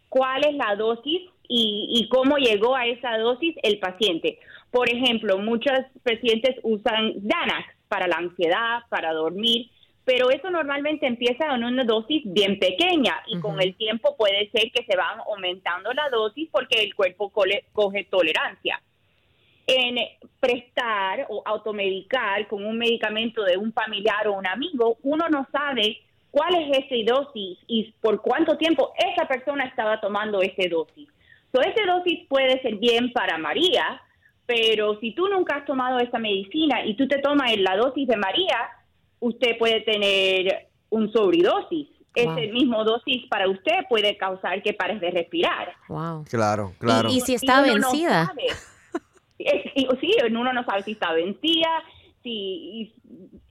cuál 0.09 0.45
es 0.45 0.55
la 0.55 0.75
dosis 0.75 1.21
y, 1.47 1.87
y 1.89 2.09
cómo 2.09 2.37
llegó 2.37 2.75
a 2.75 2.85
esa 2.85 3.17
dosis 3.17 3.55
el 3.63 3.79
paciente. 3.79 4.39
Por 4.71 4.89
ejemplo, 4.89 5.37
muchos 5.37 5.79
pacientes 6.03 6.55
usan 6.63 7.13
Xanax 7.21 7.75
para 7.87 8.07
la 8.07 8.17
ansiedad, 8.17 8.79
para 8.89 9.13
dormir 9.13 9.69
pero 10.07 10.29
eso 10.29 10.49
normalmente 10.49 11.05
empieza 11.05 11.53
en 11.53 11.65
una 11.65 11.83
dosis 11.83 12.21
bien 12.23 12.57
pequeña 12.59 13.21
y 13.27 13.41
con 13.41 13.61
el 13.61 13.75
tiempo 13.75 14.15
puede 14.15 14.49
ser 14.51 14.71
que 14.71 14.85
se 14.85 14.95
van 14.95 15.19
aumentando 15.19 15.91
la 15.91 16.07
dosis 16.09 16.47
porque 16.49 16.81
el 16.81 16.95
cuerpo 16.95 17.29
coge 17.73 18.07
tolerancia. 18.09 18.81
En 19.65 19.97
prestar 20.39 21.27
o 21.27 21.43
automedicar 21.45 22.47
con 22.47 22.65
un 22.65 22.77
medicamento 22.77 23.43
de 23.43 23.57
un 23.57 23.73
familiar 23.73 24.29
o 24.29 24.37
un 24.37 24.47
amigo, 24.47 24.97
uno 25.03 25.27
no 25.27 25.45
sabe 25.51 25.97
cuál 26.31 26.55
es 26.55 26.85
esa 26.85 27.13
dosis 27.13 27.57
y 27.67 27.93
por 27.99 28.21
cuánto 28.21 28.55
tiempo 28.55 28.93
esa 29.11 29.27
persona 29.27 29.65
estaba 29.65 29.99
tomando 29.99 30.41
esa 30.41 30.69
dosis. 30.69 31.09
So, 31.51 31.59
esa 31.59 31.85
dosis 31.85 32.25
puede 32.29 32.61
ser 32.61 32.75
bien 32.75 33.11
para 33.11 33.37
María, 33.37 34.01
pero 34.45 34.97
si 35.01 35.11
tú 35.11 35.27
nunca 35.27 35.57
has 35.57 35.65
tomado 35.65 35.99
esa 35.99 36.17
medicina 36.17 36.85
y 36.85 36.95
tú 36.95 37.09
te 37.09 37.19
tomas 37.19 37.51
la 37.57 37.75
dosis 37.75 38.07
de 38.07 38.15
María, 38.15 38.69
usted 39.19 39.57
puede 39.57 39.81
tener 39.81 40.67
un 40.89 41.11
sobredosis. 41.11 41.87
Ese 42.15 42.47
mismo 42.47 42.83
dosis 42.83 43.27
para 43.29 43.47
usted 43.47 43.73
puede 43.87 44.17
causar 44.17 44.63
que 44.63 44.73
pares 44.73 44.99
de 44.99 45.11
respirar. 45.11 45.71
Wow. 45.87 46.25
Claro, 46.27 46.73
claro. 46.79 47.09
¿Y, 47.09 47.21
si 47.21 47.35
está 47.35 47.61
vencida? 47.61 48.33
sí, 49.37 50.11
uno 50.27 50.51
no 50.51 50.65
sabe 50.65 50.81
si 50.81 50.93
está 50.93 51.13
vencida, 51.13 51.83
si, 52.23 52.91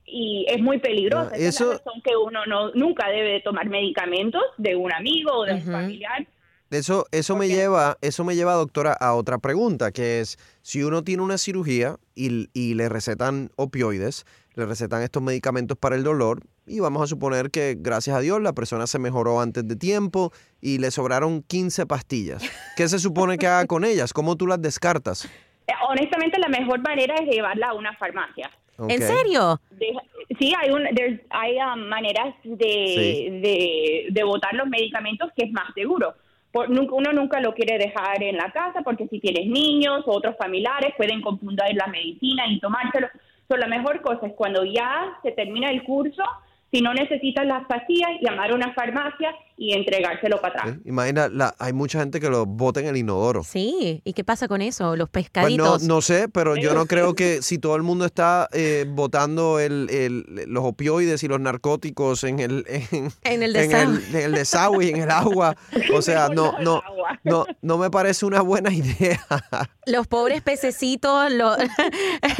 y, 0.05 0.45
es 0.49 0.61
muy 0.61 0.79
peligroso. 0.79 1.31
Esa 1.33 1.47
es 1.47 1.61
la 1.61 1.77
razón 1.77 2.01
que 2.03 2.17
uno 2.17 2.45
no, 2.45 2.71
nunca 2.73 3.07
debe 3.07 3.41
tomar 3.41 3.69
medicamentos 3.69 4.43
de 4.57 4.75
un 4.75 4.93
amigo 4.93 5.31
o 5.31 5.45
de 5.45 5.53
un 5.53 5.61
familiar 5.61 6.27
Eso, 6.69 7.05
eso 7.11 7.37
me 7.37 7.47
lleva, 7.47 7.97
eso 8.01 8.25
me 8.25 8.35
lleva, 8.35 8.53
doctora, 8.53 8.91
a 8.91 9.15
otra 9.15 9.37
pregunta, 9.37 9.91
que 9.91 10.19
es 10.19 10.37
si 10.61 10.83
uno 10.83 11.05
tiene 11.05 11.23
una 11.23 11.37
cirugía 11.37 11.95
y, 12.15 12.49
y 12.53 12.73
le 12.73 12.89
recetan 12.89 13.49
opioides, 13.55 14.25
le 14.57 14.65
recetan 14.65 15.03
estos 15.03 15.21
medicamentos 15.21 15.77
para 15.77 15.95
el 15.95 16.03
dolor, 16.03 16.41
y 16.65 16.79
vamos 16.79 17.03
a 17.03 17.07
suponer 17.07 17.51
que 17.51 17.75
gracias 17.77 18.17
a 18.17 18.19
Dios 18.21 18.41
la 18.41 18.53
persona 18.53 18.87
se 18.87 18.97
mejoró 18.97 19.39
antes 19.39 19.67
de 19.67 19.75
tiempo 19.75 20.31
y 20.59 20.79
le 20.79 20.89
sobraron 20.89 21.43
15 21.43 21.85
pastillas. 21.85 22.43
¿Qué 22.75 22.87
se 22.87 22.97
supone 22.97 23.37
que 23.37 23.45
haga 23.45 23.67
con 23.67 23.85
ellas? 23.85 24.13
¿Cómo 24.13 24.35
tú 24.35 24.47
las 24.47 24.59
descartas? 24.59 25.25
Eh, 25.67 25.73
honestamente, 25.87 26.39
la 26.39 26.49
mejor 26.49 26.79
manera 26.81 27.15
es 27.15 27.29
llevarla 27.29 27.67
a 27.67 27.73
una 27.73 27.95
farmacia. 27.97 28.49
¿En 28.79 29.01
serio? 29.01 29.59
sí, 30.39 30.53
hay, 30.59 30.71
un, 30.71 30.87
hay 31.29 31.57
um, 31.57 31.87
maneras 31.87 32.35
de, 32.43 33.39
de, 33.41 34.07
de 34.09 34.23
botar 34.23 34.53
los 34.53 34.67
medicamentos 34.67 35.31
que 35.35 35.45
es 35.45 35.51
más 35.51 35.71
seguro. 35.75 36.15
uno 36.53 37.13
nunca 37.13 37.41
lo 37.41 37.53
quiere 37.53 37.77
dejar 37.77 38.23
en 38.23 38.37
la 38.37 38.51
casa 38.51 38.81
porque 38.83 39.07
si 39.07 39.19
tienes 39.19 39.47
niños 39.47 40.03
o 40.05 40.17
otros 40.17 40.35
familiares 40.37 40.93
pueden 40.97 41.21
confundir 41.21 41.75
la 41.75 41.87
medicina 41.87 42.43
y 42.47 42.59
tomárselo. 42.59 43.07
So, 43.47 43.55
la 43.55 43.67
mejor 43.67 44.01
cosa 44.01 44.27
es 44.27 44.33
cuando 44.33 44.65
ya 44.65 45.17
se 45.23 45.31
termina 45.31 45.69
el 45.69 45.83
curso, 45.83 46.23
si 46.71 46.81
no 46.81 46.93
necesitas 46.93 47.45
las 47.45 47.65
pastillas, 47.65 48.09
llamar 48.21 48.51
a 48.51 48.55
una 48.55 48.73
farmacia 48.73 49.33
y 49.55 49.73
entregárselo 49.73 50.39
para 50.41 50.59
atrás. 50.59 50.77
Imagina, 50.85 51.29
la, 51.29 51.55
hay 51.57 51.73
mucha 51.73 51.99
gente 51.99 52.19
que 52.19 52.29
lo 52.29 52.45
bota 52.45 52.81
en 52.81 52.87
el 52.87 52.97
inodoro. 52.97 53.43
Sí, 53.43 54.01
¿y 54.03 54.13
qué 54.13 54.23
pasa 54.23 54.47
con 54.47 54.61
eso? 54.61 54.95
Los 54.95 55.09
pues 55.09 55.25
pescaditos. 55.25 55.83
no, 55.83 56.01
sé, 56.01 56.27
pero 56.29 56.55
yo 56.57 56.73
no 56.73 56.85
creo 56.85 57.15
que 57.15 57.41
si 57.41 57.57
todo 57.57 57.75
el 57.75 57.83
mundo 57.83 58.05
está 58.05 58.49
eh, 58.51 58.85
botando 58.87 59.59
el, 59.59 59.89
el, 59.89 60.25
los 60.47 60.65
opioides 60.65 61.23
y 61.23 61.27
los 61.27 61.39
narcóticos 61.39 62.23
en 62.25 62.39
el, 62.39 62.65
en, 63.23 63.43
el 63.43 63.53
desagüe. 63.53 64.01
En 64.09 64.15
el, 64.17 64.31
desagüe 64.33 64.85
y 64.85 64.89
en 64.89 64.97
el 64.97 65.11
agua, 65.11 65.55
o 65.93 66.01
sea, 66.01 66.27
no, 66.27 66.59
no, 66.59 66.83
no, 67.23 67.45
no 67.61 67.77
me 67.77 67.89
parece 67.89 68.25
una 68.25 68.41
buena 68.41 68.71
idea. 68.73 69.25
Los 69.85 70.07
pobres 70.07 70.41
pececitos, 70.41 71.31
los, 71.31 71.57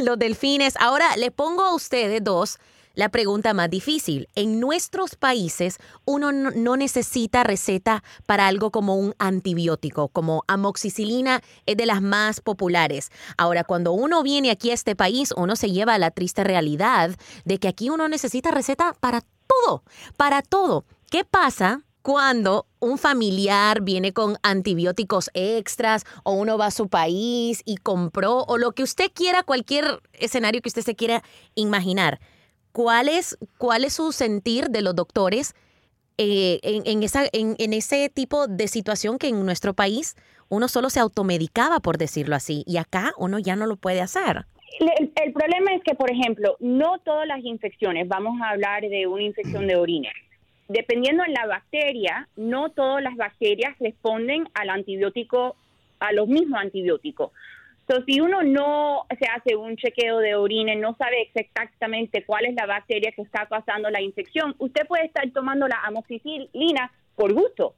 los 0.03 0.19
delfines. 0.19 0.75
Ahora, 0.79 1.15
le 1.15 1.31
pongo 1.31 1.63
a 1.63 1.73
ustedes 1.73 2.21
dos 2.23 2.59
la 2.97 3.09
pregunta 3.09 3.53
más 3.53 3.69
difícil. 3.69 4.27
En 4.33 4.59
nuestros 4.59 5.15
países 5.15 5.77
uno 6.03 6.31
no 6.31 6.75
necesita 6.75 7.43
receta 7.43 8.03
para 8.25 8.47
algo 8.47 8.71
como 8.71 8.95
un 8.95 9.13
antibiótico, 9.19 10.07
como 10.07 10.43
amoxicilina 10.47 11.41
es 11.67 11.77
de 11.77 11.85
las 11.85 12.01
más 12.01 12.41
populares. 12.41 13.11
Ahora, 13.37 13.63
cuando 13.63 13.91
uno 13.91 14.23
viene 14.23 14.49
aquí 14.49 14.71
a 14.71 14.73
este 14.73 14.95
país, 14.95 15.31
uno 15.37 15.55
se 15.55 15.71
lleva 15.71 15.93
a 15.93 15.99
la 15.99 16.09
triste 16.09 16.43
realidad 16.43 17.15
de 17.45 17.59
que 17.59 17.67
aquí 17.67 17.91
uno 17.91 18.07
necesita 18.07 18.49
receta 18.49 18.93
para 18.99 19.21
todo, 19.45 19.83
para 20.17 20.41
todo. 20.41 20.83
¿Qué 21.11 21.23
pasa 21.23 21.83
cuando 22.01 22.65
un 22.79 22.97
familiar 22.97 23.81
viene 23.81 24.11
con 24.11 24.37
antibióticos 24.41 25.29
extras 25.35 26.03
o 26.23 26.31
uno 26.31 26.57
va 26.57 26.67
a 26.67 26.71
su 26.71 26.87
país 26.87 27.61
y 27.63 27.77
compró 27.77 28.43
o 28.47 28.57
lo 28.57 28.71
que 28.71 28.81
usted 28.81 29.11
quiera, 29.13 29.43
cualquier 29.43 30.01
escenario 30.13 30.63
que 30.63 30.69
usted 30.69 30.81
se 30.81 30.95
quiera 30.95 31.23
imaginar? 31.53 32.19
¿Cuál 32.77 33.09
es, 33.09 33.39
cuál 33.57 33.85
es 33.85 33.93
su 33.93 34.11
sentir 34.11 34.65
de 34.65 34.83
los 34.83 34.95
doctores 34.95 35.55
eh, 36.19 36.59
en, 36.61 37.01
esa, 37.01 37.23
en, 37.33 37.73
ese 37.73 38.07
tipo 38.09 38.45
de 38.45 38.67
situación 38.67 39.17
que 39.17 39.29
en 39.29 39.43
nuestro 39.47 39.73
país 39.73 40.15
uno 40.47 40.67
solo 40.67 40.91
se 40.91 40.99
automedicaba, 40.99 41.79
por 41.79 41.97
decirlo 41.97 42.35
así, 42.35 42.63
y 42.67 42.77
acá 42.77 43.13
uno 43.17 43.39
ya 43.39 43.55
no 43.55 43.65
lo 43.65 43.77
puede 43.77 44.01
hacer? 44.01 44.45
El, 44.79 45.33
problema 45.33 45.73
es 45.73 45.81
que, 45.81 45.95
por 45.95 46.11
ejemplo, 46.11 46.55
no 46.59 46.99
todas 46.99 47.27
las 47.27 47.43
infecciones, 47.43 48.07
vamos 48.07 48.39
a 48.43 48.51
hablar 48.51 48.83
de 48.83 49.07
una 49.07 49.23
infección 49.23 49.65
de 49.65 49.75
orina, 49.75 50.11
dependiendo 50.67 51.23
de 51.23 51.31
la 51.31 51.47
bacteria, 51.47 52.29
no 52.35 52.69
todas 52.69 53.01
las 53.01 53.15
bacterias 53.15 53.75
responden 53.79 54.47
al 54.53 54.69
antibiótico, 54.69 55.55
a 55.99 56.11
los 56.11 56.27
mismos 56.27 56.61
antibióticos. 56.61 57.31
So, 57.87 58.03
si 58.03 58.19
uno 58.19 58.43
no 58.43 59.05
se 59.17 59.25
hace 59.27 59.55
un 59.55 59.77
chequeo 59.77 60.17
de 60.17 60.35
orina, 60.35 60.75
no 60.75 60.95
sabe 60.97 61.29
exactamente 61.33 62.25
cuál 62.25 62.45
es 62.45 62.53
la 62.53 62.65
bacteria 62.65 63.13
que 63.15 63.21
está 63.21 63.45
causando 63.45 63.89
la 63.89 64.01
infección, 64.01 64.55
usted 64.57 64.85
puede 64.87 65.05
estar 65.05 65.29
tomando 65.31 65.67
la 65.69 65.79
amoxicilina 65.85 66.91
por 67.15 67.33
gusto. 67.33 67.75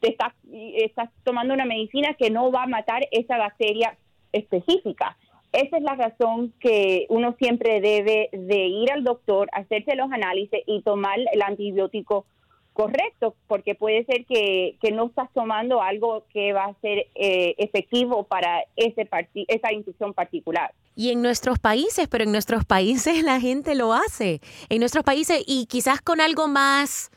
Te 0.00 0.08
estás, 0.08 0.32
estás 0.50 1.10
tomando 1.24 1.52
una 1.52 1.66
medicina 1.66 2.14
que 2.14 2.30
no 2.30 2.50
va 2.50 2.62
a 2.62 2.68
matar 2.68 3.06
esa 3.10 3.36
bacteria 3.36 3.98
específica. 4.32 5.18
Esa 5.52 5.76
es 5.76 5.82
la 5.82 5.94
razón 5.94 6.54
que 6.58 7.04
uno 7.10 7.34
siempre 7.38 7.82
debe 7.82 8.30
de 8.32 8.66
ir 8.66 8.90
al 8.92 9.04
doctor, 9.04 9.50
hacerse 9.52 9.94
los 9.94 10.10
análisis 10.10 10.60
y 10.64 10.80
tomar 10.80 11.18
el 11.32 11.42
antibiótico 11.42 12.24
correcto, 12.72 13.34
porque 13.46 13.74
puede 13.74 14.04
ser 14.04 14.24
que, 14.26 14.76
no 14.92 15.06
estás 15.06 15.30
tomando 15.32 15.82
algo 15.82 16.24
que 16.32 16.52
va 16.52 16.64
a 16.64 16.74
ser 16.80 17.06
eh, 17.14 17.54
efectivo 17.58 18.24
para 18.24 18.64
ese 18.76 19.08
esa 19.48 19.72
infección 19.72 20.14
particular. 20.14 20.72
Y 20.96 21.10
en 21.10 21.22
nuestros 21.22 21.58
países, 21.58 22.08
pero 22.08 22.24
en 22.24 22.32
nuestros 22.32 22.64
países 22.64 23.22
la 23.22 23.40
gente 23.40 23.74
lo 23.74 23.92
hace. 23.92 24.40
En 24.68 24.80
nuestros 24.80 25.04
países 25.04 25.42
y 25.46 25.66
quizás 25.66 26.00
con 26.00 26.20
algo 26.20 26.48
más... 26.48 27.10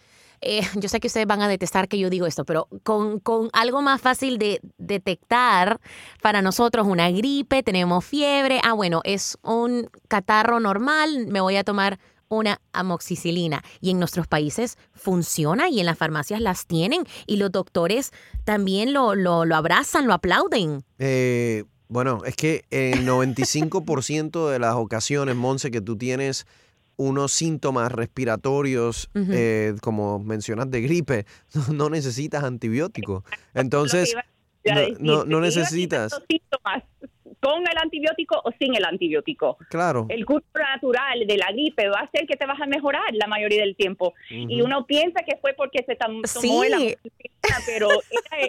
Eh, 0.45 0.61
yo 0.75 0.89
sé 0.89 0.99
que 0.99 1.07
ustedes 1.07 1.25
van 1.25 1.41
a 1.41 1.47
detestar 1.47 1.87
que 1.87 1.97
yo 1.97 2.09
digo 2.09 2.27
esto, 2.27 2.43
pero 2.43 2.67
con, 2.83 3.21
con, 3.21 3.49
algo 3.53 3.81
más 3.81 4.01
fácil 4.01 4.37
de 4.37 4.59
detectar 4.77 5.79
para 6.21 6.41
nosotros, 6.41 6.85
una 6.85 7.09
gripe, 7.11 7.63
tenemos 7.63 8.03
fiebre, 8.03 8.59
ah, 8.61 8.73
bueno, 8.73 8.99
es 9.05 9.37
un 9.41 9.89
catarro 10.09 10.59
normal, 10.59 11.27
me 11.27 11.39
voy 11.39 11.55
a 11.55 11.63
tomar 11.63 11.97
una 12.33 12.61
amoxicilina. 12.71 13.63
Y 13.81 13.91
en 13.91 13.99
nuestros 13.99 14.27
países 14.27 14.77
funciona 14.93 15.69
y 15.69 15.79
en 15.79 15.85
las 15.85 15.97
farmacias 15.97 16.41
las 16.41 16.65
tienen 16.65 17.05
y 17.27 17.37
los 17.37 17.51
doctores 17.51 18.11
también 18.43 18.93
lo, 18.93 19.15
lo, 19.15 19.43
abrazan, 19.55 20.07
lo 20.07 20.13
aplauden. 20.13 20.83
Eh, 20.99 21.63
bueno, 21.87 22.21
es 22.25 22.35
que 22.35 22.65
el 22.71 23.07
95% 23.07 24.49
de 24.49 24.59
las 24.59 24.75
ocasiones, 24.75 25.35
Monse, 25.35 25.71
que 25.71 25.81
tú 25.81 25.97
tienes 25.97 26.47
unos 26.95 27.31
síntomas 27.31 27.91
respiratorios, 27.91 29.09
eh, 29.15 29.75
como 29.81 30.19
mencionas 30.19 30.69
de 30.69 30.81
gripe, 30.81 31.25
no, 31.71 31.89
necesitas 31.89 32.43
antibiótico. 32.43 33.23
Entonces, 33.53 34.15
no, 34.99 35.25
no 35.25 35.39
necesitas 35.39 36.21
con 37.43 37.61
el 37.61 37.77
antibiótico 37.77 38.41
o 38.41 38.51
sin 38.57 38.73
el 38.75 38.85
antibiótico. 38.85 39.57
Claro. 39.69 40.05
El 40.07 40.25
curso 40.25 40.47
natural 40.53 41.27
de 41.27 41.37
la 41.37 41.51
gripe 41.51 41.89
va 41.89 41.99
a 41.99 42.03
hacer 42.03 42.25
que 42.25 42.37
te 42.37 42.45
vas 42.45 42.59
a 42.61 42.65
mejorar 42.65 43.03
la 43.11 43.27
mayoría 43.27 43.61
del 43.61 43.75
tiempo. 43.75 44.13
Y 44.29 44.61
uno 44.61 44.85
piensa 44.85 45.21
que 45.27 45.35
fue 45.41 45.53
porque 45.53 45.83
se 45.85 45.95
tomó 45.95 46.21
sí. 46.25 46.61
el 46.65 46.97
pero 47.65 47.89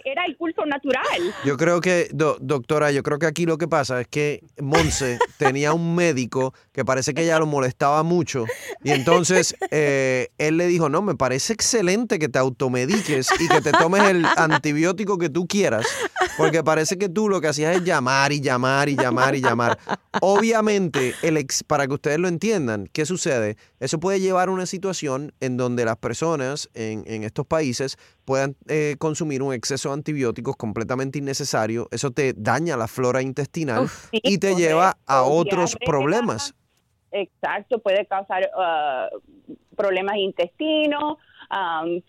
era, 0.04 0.24
el 0.24 0.36
curso 0.36 0.64
natural. 0.64 1.34
Yo 1.44 1.56
creo 1.56 1.80
que, 1.80 2.08
doctora, 2.12 2.92
yo 2.92 3.02
creo 3.02 3.18
que 3.18 3.26
aquí 3.26 3.46
lo 3.46 3.58
que 3.58 3.68
pasa 3.68 4.00
es 4.00 4.08
que 4.08 4.40
Monse 4.60 5.18
tenía 5.38 5.72
un 5.72 5.94
médico 5.94 6.54
que 6.72 6.84
parece 6.84 7.14
que 7.14 7.22
ella 7.22 7.38
lo 7.38 7.46
molestaba 7.46 8.02
mucho 8.02 8.44
y 8.82 8.90
entonces 8.90 9.56
eh, 9.70 10.28
él 10.38 10.56
le 10.56 10.66
dijo, 10.66 10.88
no, 10.88 11.02
me 11.02 11.14
parece 11.14 11.52
excelente 11.52 12.18
que 12.18 12.28
te 12.28 12.38
automediques 12.38 13.28
y 13.40 13.48
que 13.48 13.60
te 13.60 13.72
tomes 13.72 14.02
el 14.04 14.24
antibiótico 14.36 15.18
que 15.18 15.28
tú 15.28 15.46
quieras, 15.46 15.86
porque 16.36 16.62
parece 16.62 16.98
que 16.98 17.08
tú 17.08 17.28
lo 17.28 17.40
que 17.40 17.48
hacías 17.48 17.76
es 17.76 17.84
llamar 17.84 18.32
y 18.32 18.40
llamar 18.40 18.88
y 18.88 18.96
llamar 18.96 19.34
y 19.34 19.40
llamar. 19.40 19.78
Obviamente, 20.20 21.14
el 21.22 21.36
ex, 21.36 21.62
para 21.64 21.86
que 21.86 21.94
ustedes 21.94 22.18
lo 22.18 22.28
entiendan, 22.28 22.88
¿qué 22.92 23.06
sucede? 23.06 23.56
Eso 23.80 23.98
puede 24.00 24.20
llevar 24.20 24.48
a 24.48 24.52
una 24.52 24.66
situación 24.66 25.32
en 25.40 25.56
donde 25.56 25.84
las 25.84 25.96
personas 25.96 26.70
en, 26.74 27.04
en 27.06 27.24
estos 27.24 27.46
países 27.46 27.96
puedan 28.24 28.56
eh, 28.68 28.96
consumir 28.98 29.42
un 29.42 29.52
exceso 29.52 29.90
de 29.90 29.94
antibióticos 29.94 30.56
completamente 30.56 31.18
innecesario, 31.18 31.88
eso 31.90 32.10
te 32.10 32.32
daña 32.36 32.76
la 32.76 32.88
flora 32.88 33.22
intestinal 33.22 33.88
y 34.12 34.38
te 34.38 34.54
lleva 34.54 34.96
a 35.06 35.22
otros 35.22 35.76
problemas. 35.84 36.54
Exacto, 37.12 37.78
puede 37.78 38.06
causar 38.06 38.50
uh, 38.56 39.20
problemas 39.76 40.16
intestinos, 40.16 41.18
um, 41.50 42.00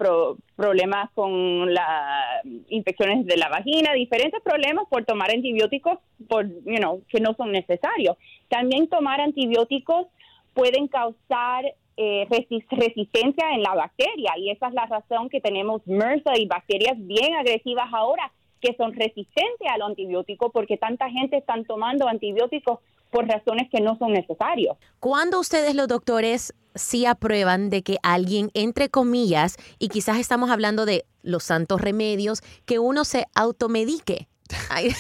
problemas 0.55 1.09
con 1.13 1.73
las 1.73 2.43
infecciones 2.69 3.25
de 3.25 3.37
la 3.37 3.49
vagina, 3.49 3.93
diferentes 3.93 4.41
problemas 4.41 4.85
por 4.89 5.05
tomar 5.05 5.31
antibióticos 5.31 5.99
por, 6.27 6.47
you 6.47 6.77
know, 6.77 7.01
que 7.09 7.19
no 7.19 7.33
son 7.35 7.51
necesarios. 7.51 8.17
También 8.49 8.87
tomar 8.87 9.21
antibióticos 9.21 10.07
pueden 10.53 10.87
causar 10.87 11.65
eh, 11.97 12.27
resistencia 12.69 13.51
en 13.53 13.63
la 13.63 13.73
bacteria 13.73 14.33
y 14.37 14.49
esa 14.49 14.67
es 14.67 14.73
la 14.73 14.85
razón 14.85 15.29
que 15.29 15.39
tenemos 15.39 15.81
MRSA 15.85 16.37
y 16.37 16.45
bacterias 16.45 16.95
bien 16.97 17.35
agresivas 17.35 17.87
ahora 17.93 18.31
que 18.59 18.75
son 18.75 18.93
resistentes 18.93 19.67
al 19.69 19.81
antibiótico 19.81 20.51
porque 20.51 20.77
tanta 20.77 21.09
gente 21.09 21.37
están 21.37 21.65
tomando 21.65 22.07
antibióticos 22.07 22.79
por 23.11 23.27
razones 23.27 23.69
que 23.69 23.79
no 23.79 23.97
son 23.97 24.11
necesarios. 24.11 24.75
¿Cuándo 24.99 25.39
ustedes 25.39 25.75
los 25.75 25.87
doctores 25.87 26.53
sí 26.75 27.05
aprueban 27.05 27.69
de 27.69 27.83
que 27.83 27.97
alguien, 28.03 28.51
entre 28.53 28.89
comillas, 28.89 29.55
y 29.79 29.89
quizás 29.89 30.19
estamos 30.19 30.49
hablando 30.49 30.85
de 30.85 31.05
los 31.23 31.43
santos 31.43 31.81
remedios, 31.81 32.41
que 32.65 32.79
uno 32.79 33.05
se 33.05 33.25
automedique? 33.33 34.27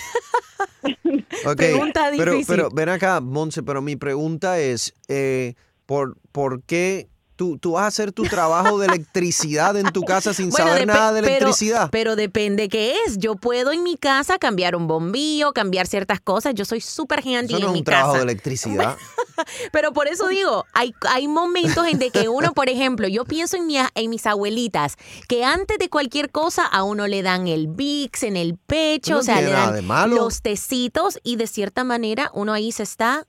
pregunta 1.57 2.11
difícil. 2.11 2.45
Pero, 2.47 2.47
pero 2.47 2.69
ven 2.73 2.89
acá, 2.89 3.21
Monse, 3.21 3.63
pero 3.63 3.81
mi 3.81 3.95
pregunta 3.95 4.59
es, 4.59 4.93
eh, 5.07 5.55
¿por, 5.85 6.17
¿por 6.31 6.63
qué 6.63 7.09
Tú, 7.35 7.57
tú, 7.57 7.73
vas 7.73 7.83
a 7.83 7.87
hacer 7.87 8.11
tu 8.11 8.23
trabajo 8.23 8.79
de 8.79 8.87
electricidad 8.87 9.75
en 9.75 9.91
tu 9.91 10.03
casa 10.03 10.33
sin 10.33 10.51
saber 10.51 10.87
nada 10.87 11.11
de 11.11 11.19
electricidad. 11.19 11.89
Pero, 11.91 12.15
depende 12.15 12.69
qué 12.69 12.95
es. 13.05 13.17
Yo 13.17 13.35
puedo 13.35 13.71
en 13.71 13.83
mi 13.83 13.97
casa 13.97 14.37
cambiar 14.39 14.75
un 14.75 14.87
bombillo, 14.87 15.51
cambiar 15.51 15.87
ciertas 15.87 16.21
cosas. 16.21 16.53
Yo 16.55 16.65
soy 16.65 16.81
súper 16.81 17.19
handy 17.19 17.55
en 17.55 17.57
mi 17.57 17.57
casa. 17.57 17.65
es 17.65 17.77
un 17.77 17.83
trabajo 17.83 18.13
de 18.15 18.23
electricidad. 18.23 18.97
pero 19.71 19.93
por 19.93 20.07
eso 20.07 20.27
digo, 20.27 20.65
hay, 20.73 20.93
hay 21.09 21.27
momentos 21.27 21.87
en 21.87 21.99
de 21.99 22.09
que 22.09 22.29
uno, 22.29 22.53
por 22.53 22.69
ejemplo, 22.69 23.07
yo 23.07 23.25
pienso 23.25 23.57
en, 23.57 23.67
mi, 23.67 23.77
en 23.77 24.09
mis 24.09 24.25
abuelitas, 24.25 24.95
que 25.27 25.43
antes 25.43 25.77
de 25.77 25.89
cualquier 25.89 26.31
cosa 26.31 26.65
a 26.65 26.83
uno 26.83 27.07
le 27.07 27.21
dan 27.21 27.47
el 27.47 27.67
VIX 27.67 28.23
en 28.23 28.37
el 28.37 28.57
pecho, 28.57 29.17
o 29.17 29.23
sea, 29.23 29.41
le 29.41 29.51
dan 29.51 30.09
los 30.09 30.41
tecitos 30.41 31.19
y 31.23 31.35
de 31.35 31.47
cierta 31.47 31.83
manera 31.83 32.31
uno 32.33 32.53
ahí 32.53 32.71
se 32.71 32.83
está 32.83 33.27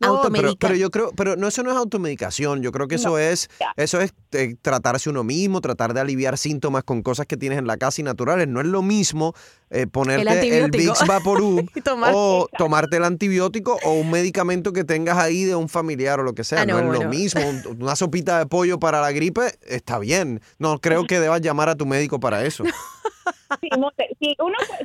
no, 0.00 0.22
pero, 0.58 0.74
yo 0.74 0.90
creo, 0.90 1.12
pero 1.16 1.36
no, 1.36 1.48
eso 1.48 1.62
no 1.62 1.70
es 1.70 1.76
automedicación. 1.76 2.62
Yo 2.62 2.72
creo 2.72 2.88
que 2.88 2.96
eso 2.96 3.18
es, 3.18 3.48
eso 3.76 4.00
es 4.00 4.12
eh, 4.32 4.56
tratarse 4.60 5.08
uno 5.08 5.24
mismo, 5.24 5.60
tratar 5.60 5.94
de 5.94 6.00
aliviar 6.00 6.36
síntomas 6.36 6.84
con 6.84 7.02
cosas 7.02 7.26
que 7.26 7.36
tienes 7.36 7.58
en 7.58 7.66
la 7.66 7.76
casa 7.76 8.00
y 8.00 8.04
naturales. 8.04 8.48
No 8.48 8.60
es 8.60 8.66
lo 8.66 8.82
mismo 8.82 9.34
eh, 9.70 9.86
ponerte 9.86 10.58
el, 10.58 10.70
Vicks 10.70 11.04
Vaporub 11.06 11.68
o 12.12 12.48
tomarte 12.58 12.96
el 12.96 13.04
antibiótico 13.04 13.78
o 13.84 13.92
un 13.92 14.10
medicamento 14.10 14.72
que 14.72 14.84
tengas 14.84 15.18
ahí 15.18 15.44
de 15.44 15.54
un 15.54 15.68
familiar 15.68 16.20
o 16.20 16.22
lo 16.22 16.34
que 16.34 16.44
sea. 16.44 16.62
Ah, 16.62 16.66
no, 16.66 16.78
es 16.78 17.00
lo 17.00 17.08
mismo. 17.08 17.40
Una 17.78 17.96
sopita 17.96 18.38
de 18.38 18.46
pollo 18.46 18.78
para 18.78 19.00
la 19.00 19.12
gripe 19.12 19.58
está 19.66 19.98
bien. 19.98 20.40
No 20.58 20.80
creo 20.80 21.06
que 21.06 21.20
debas 21.20 21.40
llamar 21.40 21.68
a 21.68 21.76
tu 21.76 21.86
médico 21.86 22.20
para 22.20 22.44
eso. 22.44 22.64
si, 23.60 23.68
uno, 23.76 23.88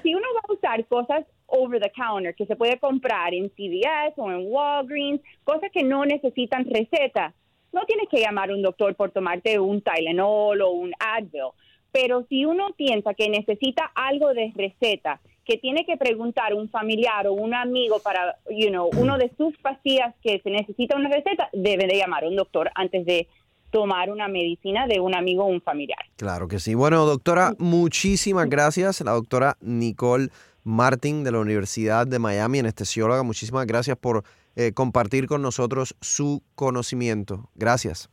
si 0.04 0.16
uno 0.16 0.28
va 0.36 0.42
a 0.48 0.54
usar 0.54 0.86
cosas 0.88 1.26
over 1.48 1.82
the 1.82 1.92
counter 1.92 2.36
que 2.36 2.46
se 2.46 2.56
puede 2.56 2.80
comprar 2.80 3.34
en 3.34 3.50
CVS 3.50 4.14
o 4.18 4.32
en 4.32 4.46
Walgreens, 4.48 5.22
cosas 5.44 5.70
que 5.72 5.84
no 5.84 6.06
necesitan 6.06 6.66
receta. 6.66 7.34
No 7.72 7.86
tienes 7.86 8.10
que 8.10 8.22
llamar 8.22 8.50
a 8.50 8.56
un 8.56 8.64
doctor 8.64 8.96
por 8.96 9.12
tomarte 9.12 9.60
un 9.60 9.82
Tylenol 9.82 10.62
o 10.62 10.72
un 10.72 10.92
Advil, 11.00 11.52
pero 11.92 12.26
si 12.30 12.46
uno 12.46 12.74
piensa 12.76 13.14
que 13.14 13.30
necesita 13.30 13.92
algo 13.96 14.34
de 14.34 14.52
receta, 14.56 15.20
que 15.46 15.58
tiene 15.58 15.84
que 15.84 15.98
preguntar 15.98 16.54
un 16.54 16.70
familiar 16.70 17.26
o 17.26 17.34
un 17.34 17.56
amigo 17.56 18.00
para, 18.00 18.38
you 18.52 18.70
know, 18.70 18.90
uno 18.98 19.18
de 19.18 19.32
sus 19.36 19.58
pastillas 19.58 20.14
que 20.22 20.40
se 20.44 20.52
necesita 20.52 20.96
una 20.96 21.10
receta, 21.10 21.50
debe 21.54 21.88
de 21.88 21.98
llamar 21.98 22.24
a 22.24 22.28
un 22.28 22.36
doctor 22.36 22.70
antes 22.76 23.04
de 23.04 23.28
tomar 23.72 24.10
una 24.10 24.28
medicina 24.28 24.88
de 24.88 25.00
un 25.00 25.16
amigo 25.16 25.44
o 25.44 25.48
un 25.48 25.62
familiar. 25.62 26.00
Claro 26.16 26.48
que 26.48 26.60
sí. 26.60 26.76
Bueno, 26.76 27.06
doctora, 27.06 27.54
muchísimas 27.58 28.50
gracias. 28.50 29.02
La 29.02 29.12
doctora 29.12 29.58
Nicole 29.62 30.30
Martin 30.64 31.24
de 31.24 31.32
la 31.32 31.40
Universidad 31.40 32.08
de 32.08 32.20
Miami, 32.20 32.60
anestesióloga. 32.60 33.24
Muchísimas 33.24 33.66
gracias 33.66 33.98
por 33.98 34.24
eh, 34.56 34.72
compartir 34.74 35.28
con 35.28 35.42
nosotros 35.42 35.96
su 36.02 36.44
conocimiento. 36.56 37.50
Gracias. 37.56 38.10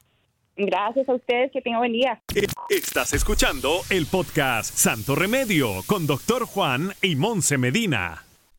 Gracias 0.56 1.06
a 1.08 1.14
ustedes, 1.14 1.52
que 1.52 1.60
tengan 1.60 1.80
buen 1.80 1.92
día. 1.92 2.22
Estás 2.70 3.12
escuchando 3.12 3.80
el 3.90 4.06
podcast 4.06 4.74
Santo 4.74 5.14
Remedio 5.14 5.82
con 5.86 6.06
Doctor 6.06 6.46
Juan 6.46 6.92
y 7.02 7.14
Monse 7.16 7.58
Medina 7.58 8.25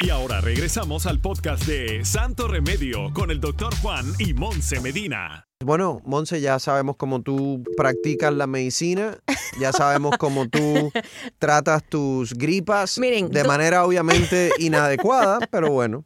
Y 0.00 0.10
ahora 0.10 0.40
regresamos 0.40 1.06
al 1.06 1.20
podcast 1.20 1.66
de 1.66 2.04
Santo 2.04 2.48
Remedio 2.48 3.12
con 3.12 3.30
el 3.30 3.40
doctor 3.40 3.74
Juan 3.76 4.06
y 4.18 4.34
Monse 4.34 4.80
Medina. 4.80 5.45
Bueno, 5.64 6.02
Monse, 6.04 6.42
ya 6.42 6.58
sabemos 6.58 6.96
cómo 6.96 7.22
tú 7.22 7.64
practicas 7.78 8.30
la 8.34 8.46
medicina, 8.46 9.16
ya 9.58 9.72
sabemos 9.72 10.18
cómo 10.18 10.46
tú 10.46 10.60
tratas 11.38 11.82
tus 11.82 12.34
gripas 12.34 12.96
de 12.96 13.44
manera 13.44 13.86
obviamente 13.86 14.50
inadecuada, 14.58 15.38
pero 15.50 15.72
bueno. 15.72 16.04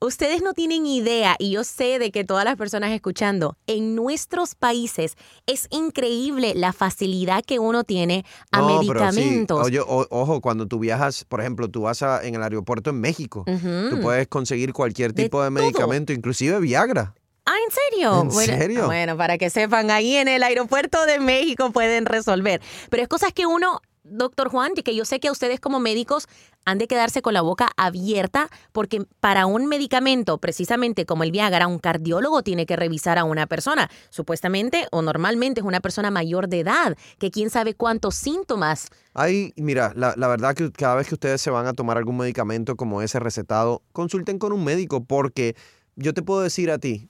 Ustedes 0.00 0.40
no 0.40 0.54
tienen 0.54 0.86
idea, 0.86 1.36
y 1.38 1.50
yo 1.50 1.64
sé 1.64 1.98
de 1.98 2.10
que 2.10 2.24
todas 2.24 2.46
las 2.46 2.56
personas 2.56 2.92
escuchando, 2.92 3.58
en 3.66 3.94
nuestros 3.94 4.54
países 4.54 5.16
es 5.46 5.66
increíble 5.70 6.54
la 6.54 6.72
facilidad 6.72 7.44
que 7.44 7.58
uno 7.58 7.84
tiene 7.84 8.24
a 8.52 8.62
medicamentos. 8.62 9.66
Oye, 9.66 9.80
ojo, 9.84 10.40
cuando 10.40 10.66
tú 10.66 10.78
viajas, 10.78 11.24
por 11.24 11.40
ejemplo, 11.42 11.68
tú 11.68 11.82
vas 11.82 12.00
en 12.22 12.36
el 12.36 12.42
aeropuerto 12.42 12.88
en 12.88 13.00
México, 13.00 13.44
tú 13.44 14.00
puedes 14.00 14.28
conseguir 14.28 14.72
cualquier 14.72 15.12
tipo 15.12 15.42
de, 15.42 15.50
medicamento, 15.50 16.14
inclusive 16.14 16.58
Viagra. 16.58 17.14
Ah, 17.50 17.56
¿en 17.64 17.72
serio? 17.72 18.22
¿En 18.24 18.30
serio? 18.30 18.86
Bueno, 18.86 19.16
para 19.16 19.38
que 19.38 19.48
sepan, 19.48 19.90
ahí 19.90 20.16
en 20.16 20.28
el 20.28 20.42
aeropuerto 20.42 21.06
de 21.06 21.18
México 21.18 21.72
pueden 21.72 22.04
resolver. 22.04 22.60
Pero 22.90 23.02
es 23.02 23.08
cosas 23.08 23.32
que 23.32 23.46
uno 23.46 23.80
doctor 24.04 24.50
Juan, 24.50 24.74
que 24.74 24.94
yo 24.94 25.06
sé 25.06 25.18
que 25.18 25.30
ustedes 25.30 25.58
como 25.58 25.80
médicos 25.80 26.28
han 26.66 26.76
de 26.76 26.86
quedarse 26.86 27.22
con 27.22 27.32
la 27.32 27.40
boca 27.40 27.70
abierta 27.78 28.50
porque 28.72 29.02
para 29.20 29.46
un 29.46 29.66
medicamento, 29.66 30.36
precisamente 30.36 31.06
como 31.06 31.24
el 31.24 31.30
Viagra, 31.30 31.66
un 31.66 31.78
cardiólogo 31.78 32.42
tiene 32.42 32.66
que 32.66 32.76
revisar 32.76 33.16
a 33.16 33.24
una 33.24 33.46
persona. 33.46 33.90
Supuestamente 34.10 34.86
o 34.90 35.00
normalmente 35.00 35.60
es 35.60 35.66
una 35.66 35.80
persona 35.80 36.10
mayor 36.10 36.48
de 36.48 36.60
edad, 36.60 36.98
que 37.18 37.30
quién 37.30 37.48
sabe 37.48 37.72
cuántos 37.72 38.14
síntomas. 38.14 38.88
Hay, 39.14 39.54
mira, 39.56 39.92
la, 39.96 40.12
la 40.18 40.28
verdad 40.28 40.54
que 40.54 40.70
cada 40.70 40.96
vez 40.96 41.08
que 41.08 41.14
ustedes 41.14 41.40
se 41.40 41.50
van 41.50 41.66
a 41.66 41.72
tomar 41.72 41.96
algún 41.96 42.18
medicamento 42.18 42.76
como 42.76 43.00
ese 43.00 43.18
recetado, 43.20 43.82
consulten 43.92 44.38
con 44.38 44.52
un 44.52 44.64
médico 44.64 45.02
porque 45.02 45.56
yo 45.96 46.12
te 46.12 46.20
puedo 46.22 46.42
decir 46.42 46.70
a 46.70 46.78
ti, 46.78 47.08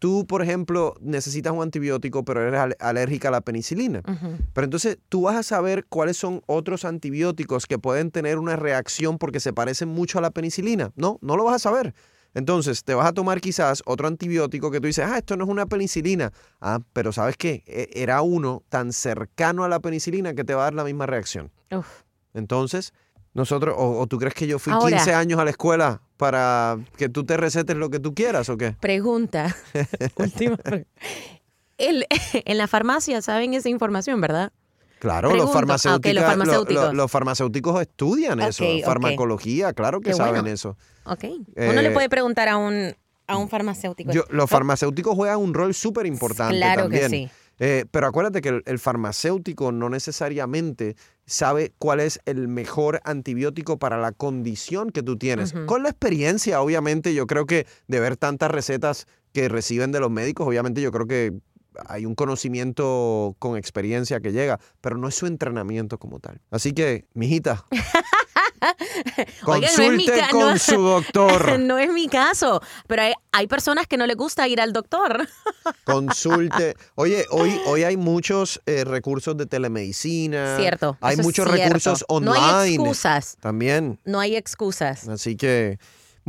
Tú, 0.00 0.26
por 0.26 0.40
ejemplo, 0.40 0.94
necesitas 1.02 1.52
un 1.52 1.62
antibiótico, 1.62 2.24
pero 2.24 2.40
eres 2.42 2.74
alérgica 2.80 3.28
a 3.28 3.30
la 3.30 3.42
penicilina. 3.42 4.02
Pero 4.54 4.64
entonces 4.64 4.96
tú 5.10 5.22
vas 5.22 5.36
a 5.36 5.42
saber 5.42 5.84
cuáles 5.84 6.16
son 6.16 6.42
otros 6.46 6.86
antibióticos 6.86 7.66
que 7.66 7.78
pueden 7.78 8.10
tener 8.10 8.38
una 8.38 8.56
reacción 8.56 9.18
porque 9.18 9.40
se 9.40 9.52
parecen 9.52 9.90
mucho 9.90 10.18
a 10.18 10.22
la 10.22 10.30
penicilina. 10.30 10.90
No, 10.96 11.18
no 11.20 11.36
lo 11.36 11.44
vas 11.44 11.56
a 11.56 11.58
saber. 11.58 11.94
Entonces, 12.32 12.82
te 12.82 12.94
vas 12.94 13.08
a 13.08 13.12
tomar 13.12 13.42
quizás 13.42 13.82
otro 13.84 14.06
antibiótico 14.08 14.70
que 14.70 14.80
tú 14.80 14.86
dices, 14.86 15.04
ah, 15.06 15.18
esto 15.18 15.36
no 15.36 15.44
es 15.44 15.50
una 15.50 15.66
penicilina. 15.66 16.32
Ah, 16.62 16.80
pero 16.94 17.12
¿sabes 17.12 17.36
qué? 17.36 17.62
E, 17.66 17.90
era 17.92 18.22
uno 18.22 18.62
tan 18.70 18.94
cercano 18.94 19.64
a 19.64 19.68
la 19.68 19.80
penicilina 19.80 20.32
que 20.32 20.44
te 20.44 20.54
va 20.54 20.62
a 20.62 20.64
dar 20.64 20.74
la 20.74 20.84
misma 20.84 21.04
reacción. 21.04 21.50
Entonces, 22.32 22.94
nosotros, 23.32 23.74
o, 23.78 24.06
tú 24.06 24.18
crees 24.18 24.34
que 24.34 24.46
yo 24.46 24.58
fui 24.58 24.72
15 24.72 25.14
años 25.14 25.38
a 25.38 25.44
la 25.44 25.50
escuela 25.50 26.02
para 26.16 26.78
que 26.96 27.08
tú 27.08 27.24
te 27.24 27.36
recetes 27.36 27.76
lo 27.76 27.90
que 27.90 28.00
tú 28.00 28.14
quieras 28.14 28.48
o 28.48 28.56
qué? 28.56 28.72
Pregunta. 28.80 29.54
Última 30.16 30.56
pregunta. 30.56 30.90
en 31.78 32.58
la 32.58 32.66
farmacia 32.66 33.22
saben 33.22 33.54
esa 33.54 33.68
información, 33.68 34.20
¿verdad? 34.20 34.52
Claro, 35.00 35.34
los, 35.34 35.50
farmacéuticos, 35.50 36.14
los, 36.92 37.10
farmacéuticos. 37.10 37.80
estudian 37.80 38.38
eso, 38.40 38.64
farmacología, 38.84 39.72
claro 39.72 40.02
que 40.02 40.12
saben 40.12 40.46
eso. 40.46 40.76
Ok. 41.04 41.24
Uno 41.56 41.80
le 41.80 41.88
eh, 41.88 41.90
puede 41.90 42.10
preguntar 42.10 42.48
a 42.50 42.58
un, 42.58 42.94
a 43.26 43.38
un 43.38 43.48
farmacéutico. 43.48 44.12
los 44.28 44.50
farmacéuticos 44.50 45.14
juegan 45.14 45.38
un 45.38 45.54
rol 45.54 45.72
súper 45.72 46.04
importante 46.04 46.56
claro 46.56 46.82
también. 46.82 47.10
Que 47.10 47.16
sí. 47.16 47.30
Eh, 47.60 47.84
pero 47.90 48.06
acuérdate 48.06 48.40
que 48.40 48.62
el, 48.64 48.78
farmacéutico 48.78 49.70
no 49.70 49.90
necesariamente 49.90 50.96
sabe 51.26 51.72
cuál 51.78 52.00
es 52.00 52.18
el 52.24 52.48
mejor 52.48 53.00
antibiótico 53.04 53.78
para 53.78 53.98
la 53.98 54.12
condición 54.12 54.90
que 54.90 55.02
tú 55.02 55.18
tienes. 55.18 55.52
Con 55.66 55.82
la 55.82 55.90
experiencia, 55.90 56.62
obviamente, 56.62 57.14
yo 57.14 57.26
creo 57.26 57.44
que 57.44 57.66
de 57.86 58.00
ver 58.00 58.16
tantas 58.16 58.50
recetas 58.50 59.06
que 59.32 59.48
reciben 59.48 59.92
de 59.92 60.00
los 60.00 60.10
médicos, 60.10 60.48
obviamente 60.48 60.80
yo 60.80 60.90
creo 60.90 61.06
que 61.06 61.34
hay 61.86 62.06
un 62.06 62.14
conocimiento 62.14 63.36
con 63.38 63.56
experiencia 63.56 64.20
que 64.20 64.32
llega, 64.32 64.58
pero 64.80 64.96
no 64.96 65.08
es 65.08 65.14
su 65.14 65.26
entrenamiento 65.26 65.98
como 65.98 66.18
tal. 66.18 66.40
Así 66.50 66.72
que, 66.72 67.06
mijita, 67.14 67.64
Consulte 69.44 70.22
con 70.30 70.58
su 70.58 70.80
doctor. 70.80 71.58
No 71.70 71.78
es 71.78 71.90
mi 71.92 72.08
caso, 72.08 72.60
pero 72.86 73.02
hay, 73.32 73.46
personas 73.46 73.86
que 73.86 73.96
no 73.96 74.06
les 74.06 74.16
gusta 74.16 74.48
ir 74.48 74.60
al 74.60 74.72
doctor. 74.72 75.28
Consulte. 75.84 76.74
Oye, 76.94 77.26
hoy, 77.30 77.60
hoy 77.66 77.84
hay 77.84 77.96
muchos 77.96 78.60
eh, 78.66 78.84
recursos 78.84 79.36
de 79.36 79.46
telemedicina. 79.46 80.56
Cierto. 80.58 80.96
Hay 81.00 81.16
muchos 81.18 81.48
recursos 81.48 82.04
online. 82.08 82.40
No 82.40 82.58
hay 82.58 82.74
excusas. 82.74 83.36
También. 83.40 84.00
No 84.04 84.20
hay 84.20 84.36
excusas. 84.36 85.08
Así 85.08 85.36
que 85.36 85.78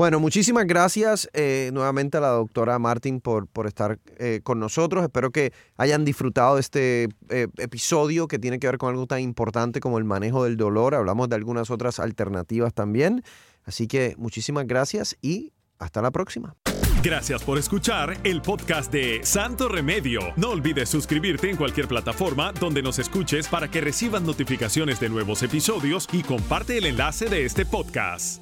bueno, 0.01 0.19
muchísimas 0.19 0.65
gracias 0.65 1.29
eh, 1.31 1.69
nuevamente 1.73 2.17
a 2.17 2.21
la 2.21 2.29
doctora 2.29 2.79
Martín 2.79 3.21
por, 3.21 3.45
por 3.45 3.67
estar 3.67 3.99
eh, 4.17 4.39
con 4.41 4.59
nosotros. 4.59 5.03
Espero 5.03 5.29
que 5.29 5.53
hayan 5.77 6.05
disfrutado 6.05 6.55
de 6.55 6.61
este 6.61 7.03
eh, 7.29 7.45
episodio 7.57 8.27
que 8.27 8.39
tiene 8.39 8.57
que 8.57 8.65
ver 8.65 8.79
con 8.79 8.89
algo 8.89 9.05
tan 9.05 9.19
importante 9.19 9.79
como 9.79 9.99
el 9.99 10.03
manejo 10.03 10.43
del 10.43 10.57
dolor. 10.57 10.95
Hablamos 10.95 11.29
de 11.29 11.35
algunas 11.35 11.69
otras 11.69 11.99
alternativas 11.99 12.73
también. 12.73 13.21
Así 13.63 13.85
que 13.87 14.15
muchísimas 14.17 14.65
gracias 14.65 15.15
y 15.21 15.53
hasta 15.77 16.01
la 16.01 16.09
próxima. 16.09 16.55
Gracias 17.03 17.43
por 17.43 17.59
escuchar 17.59 18.17
el 18.23 18.41
podcast 18.41 18.91
de 18.91 19.19
Santo 19.23 19.69
Remedio. 19.69 20.21
No 20.35 20.49
olvides 20.49 20.89
suscribirte 20.89 21.47
en 21.47 21.57
cualquier 21.57 21.87
plataforma 21.87 22.53
donde 22.53 22.81
nos 22.81 22.97
escuches 22.97 23.47
para 23.47 23.69
que 23.69 23.81
reciban 23.81 24.25
notificaciones 24.25 24.99
de 24.99 25.09
nuevos 25.09 25.43
episodios 25.43 26.09
y 26.11 26.23
comparte 26.23 26.79
el 26.79 26.87
enlace 26.87 27.29
de 27.29 27.45
este 27.45 27.67
podcast. 27.67 28.41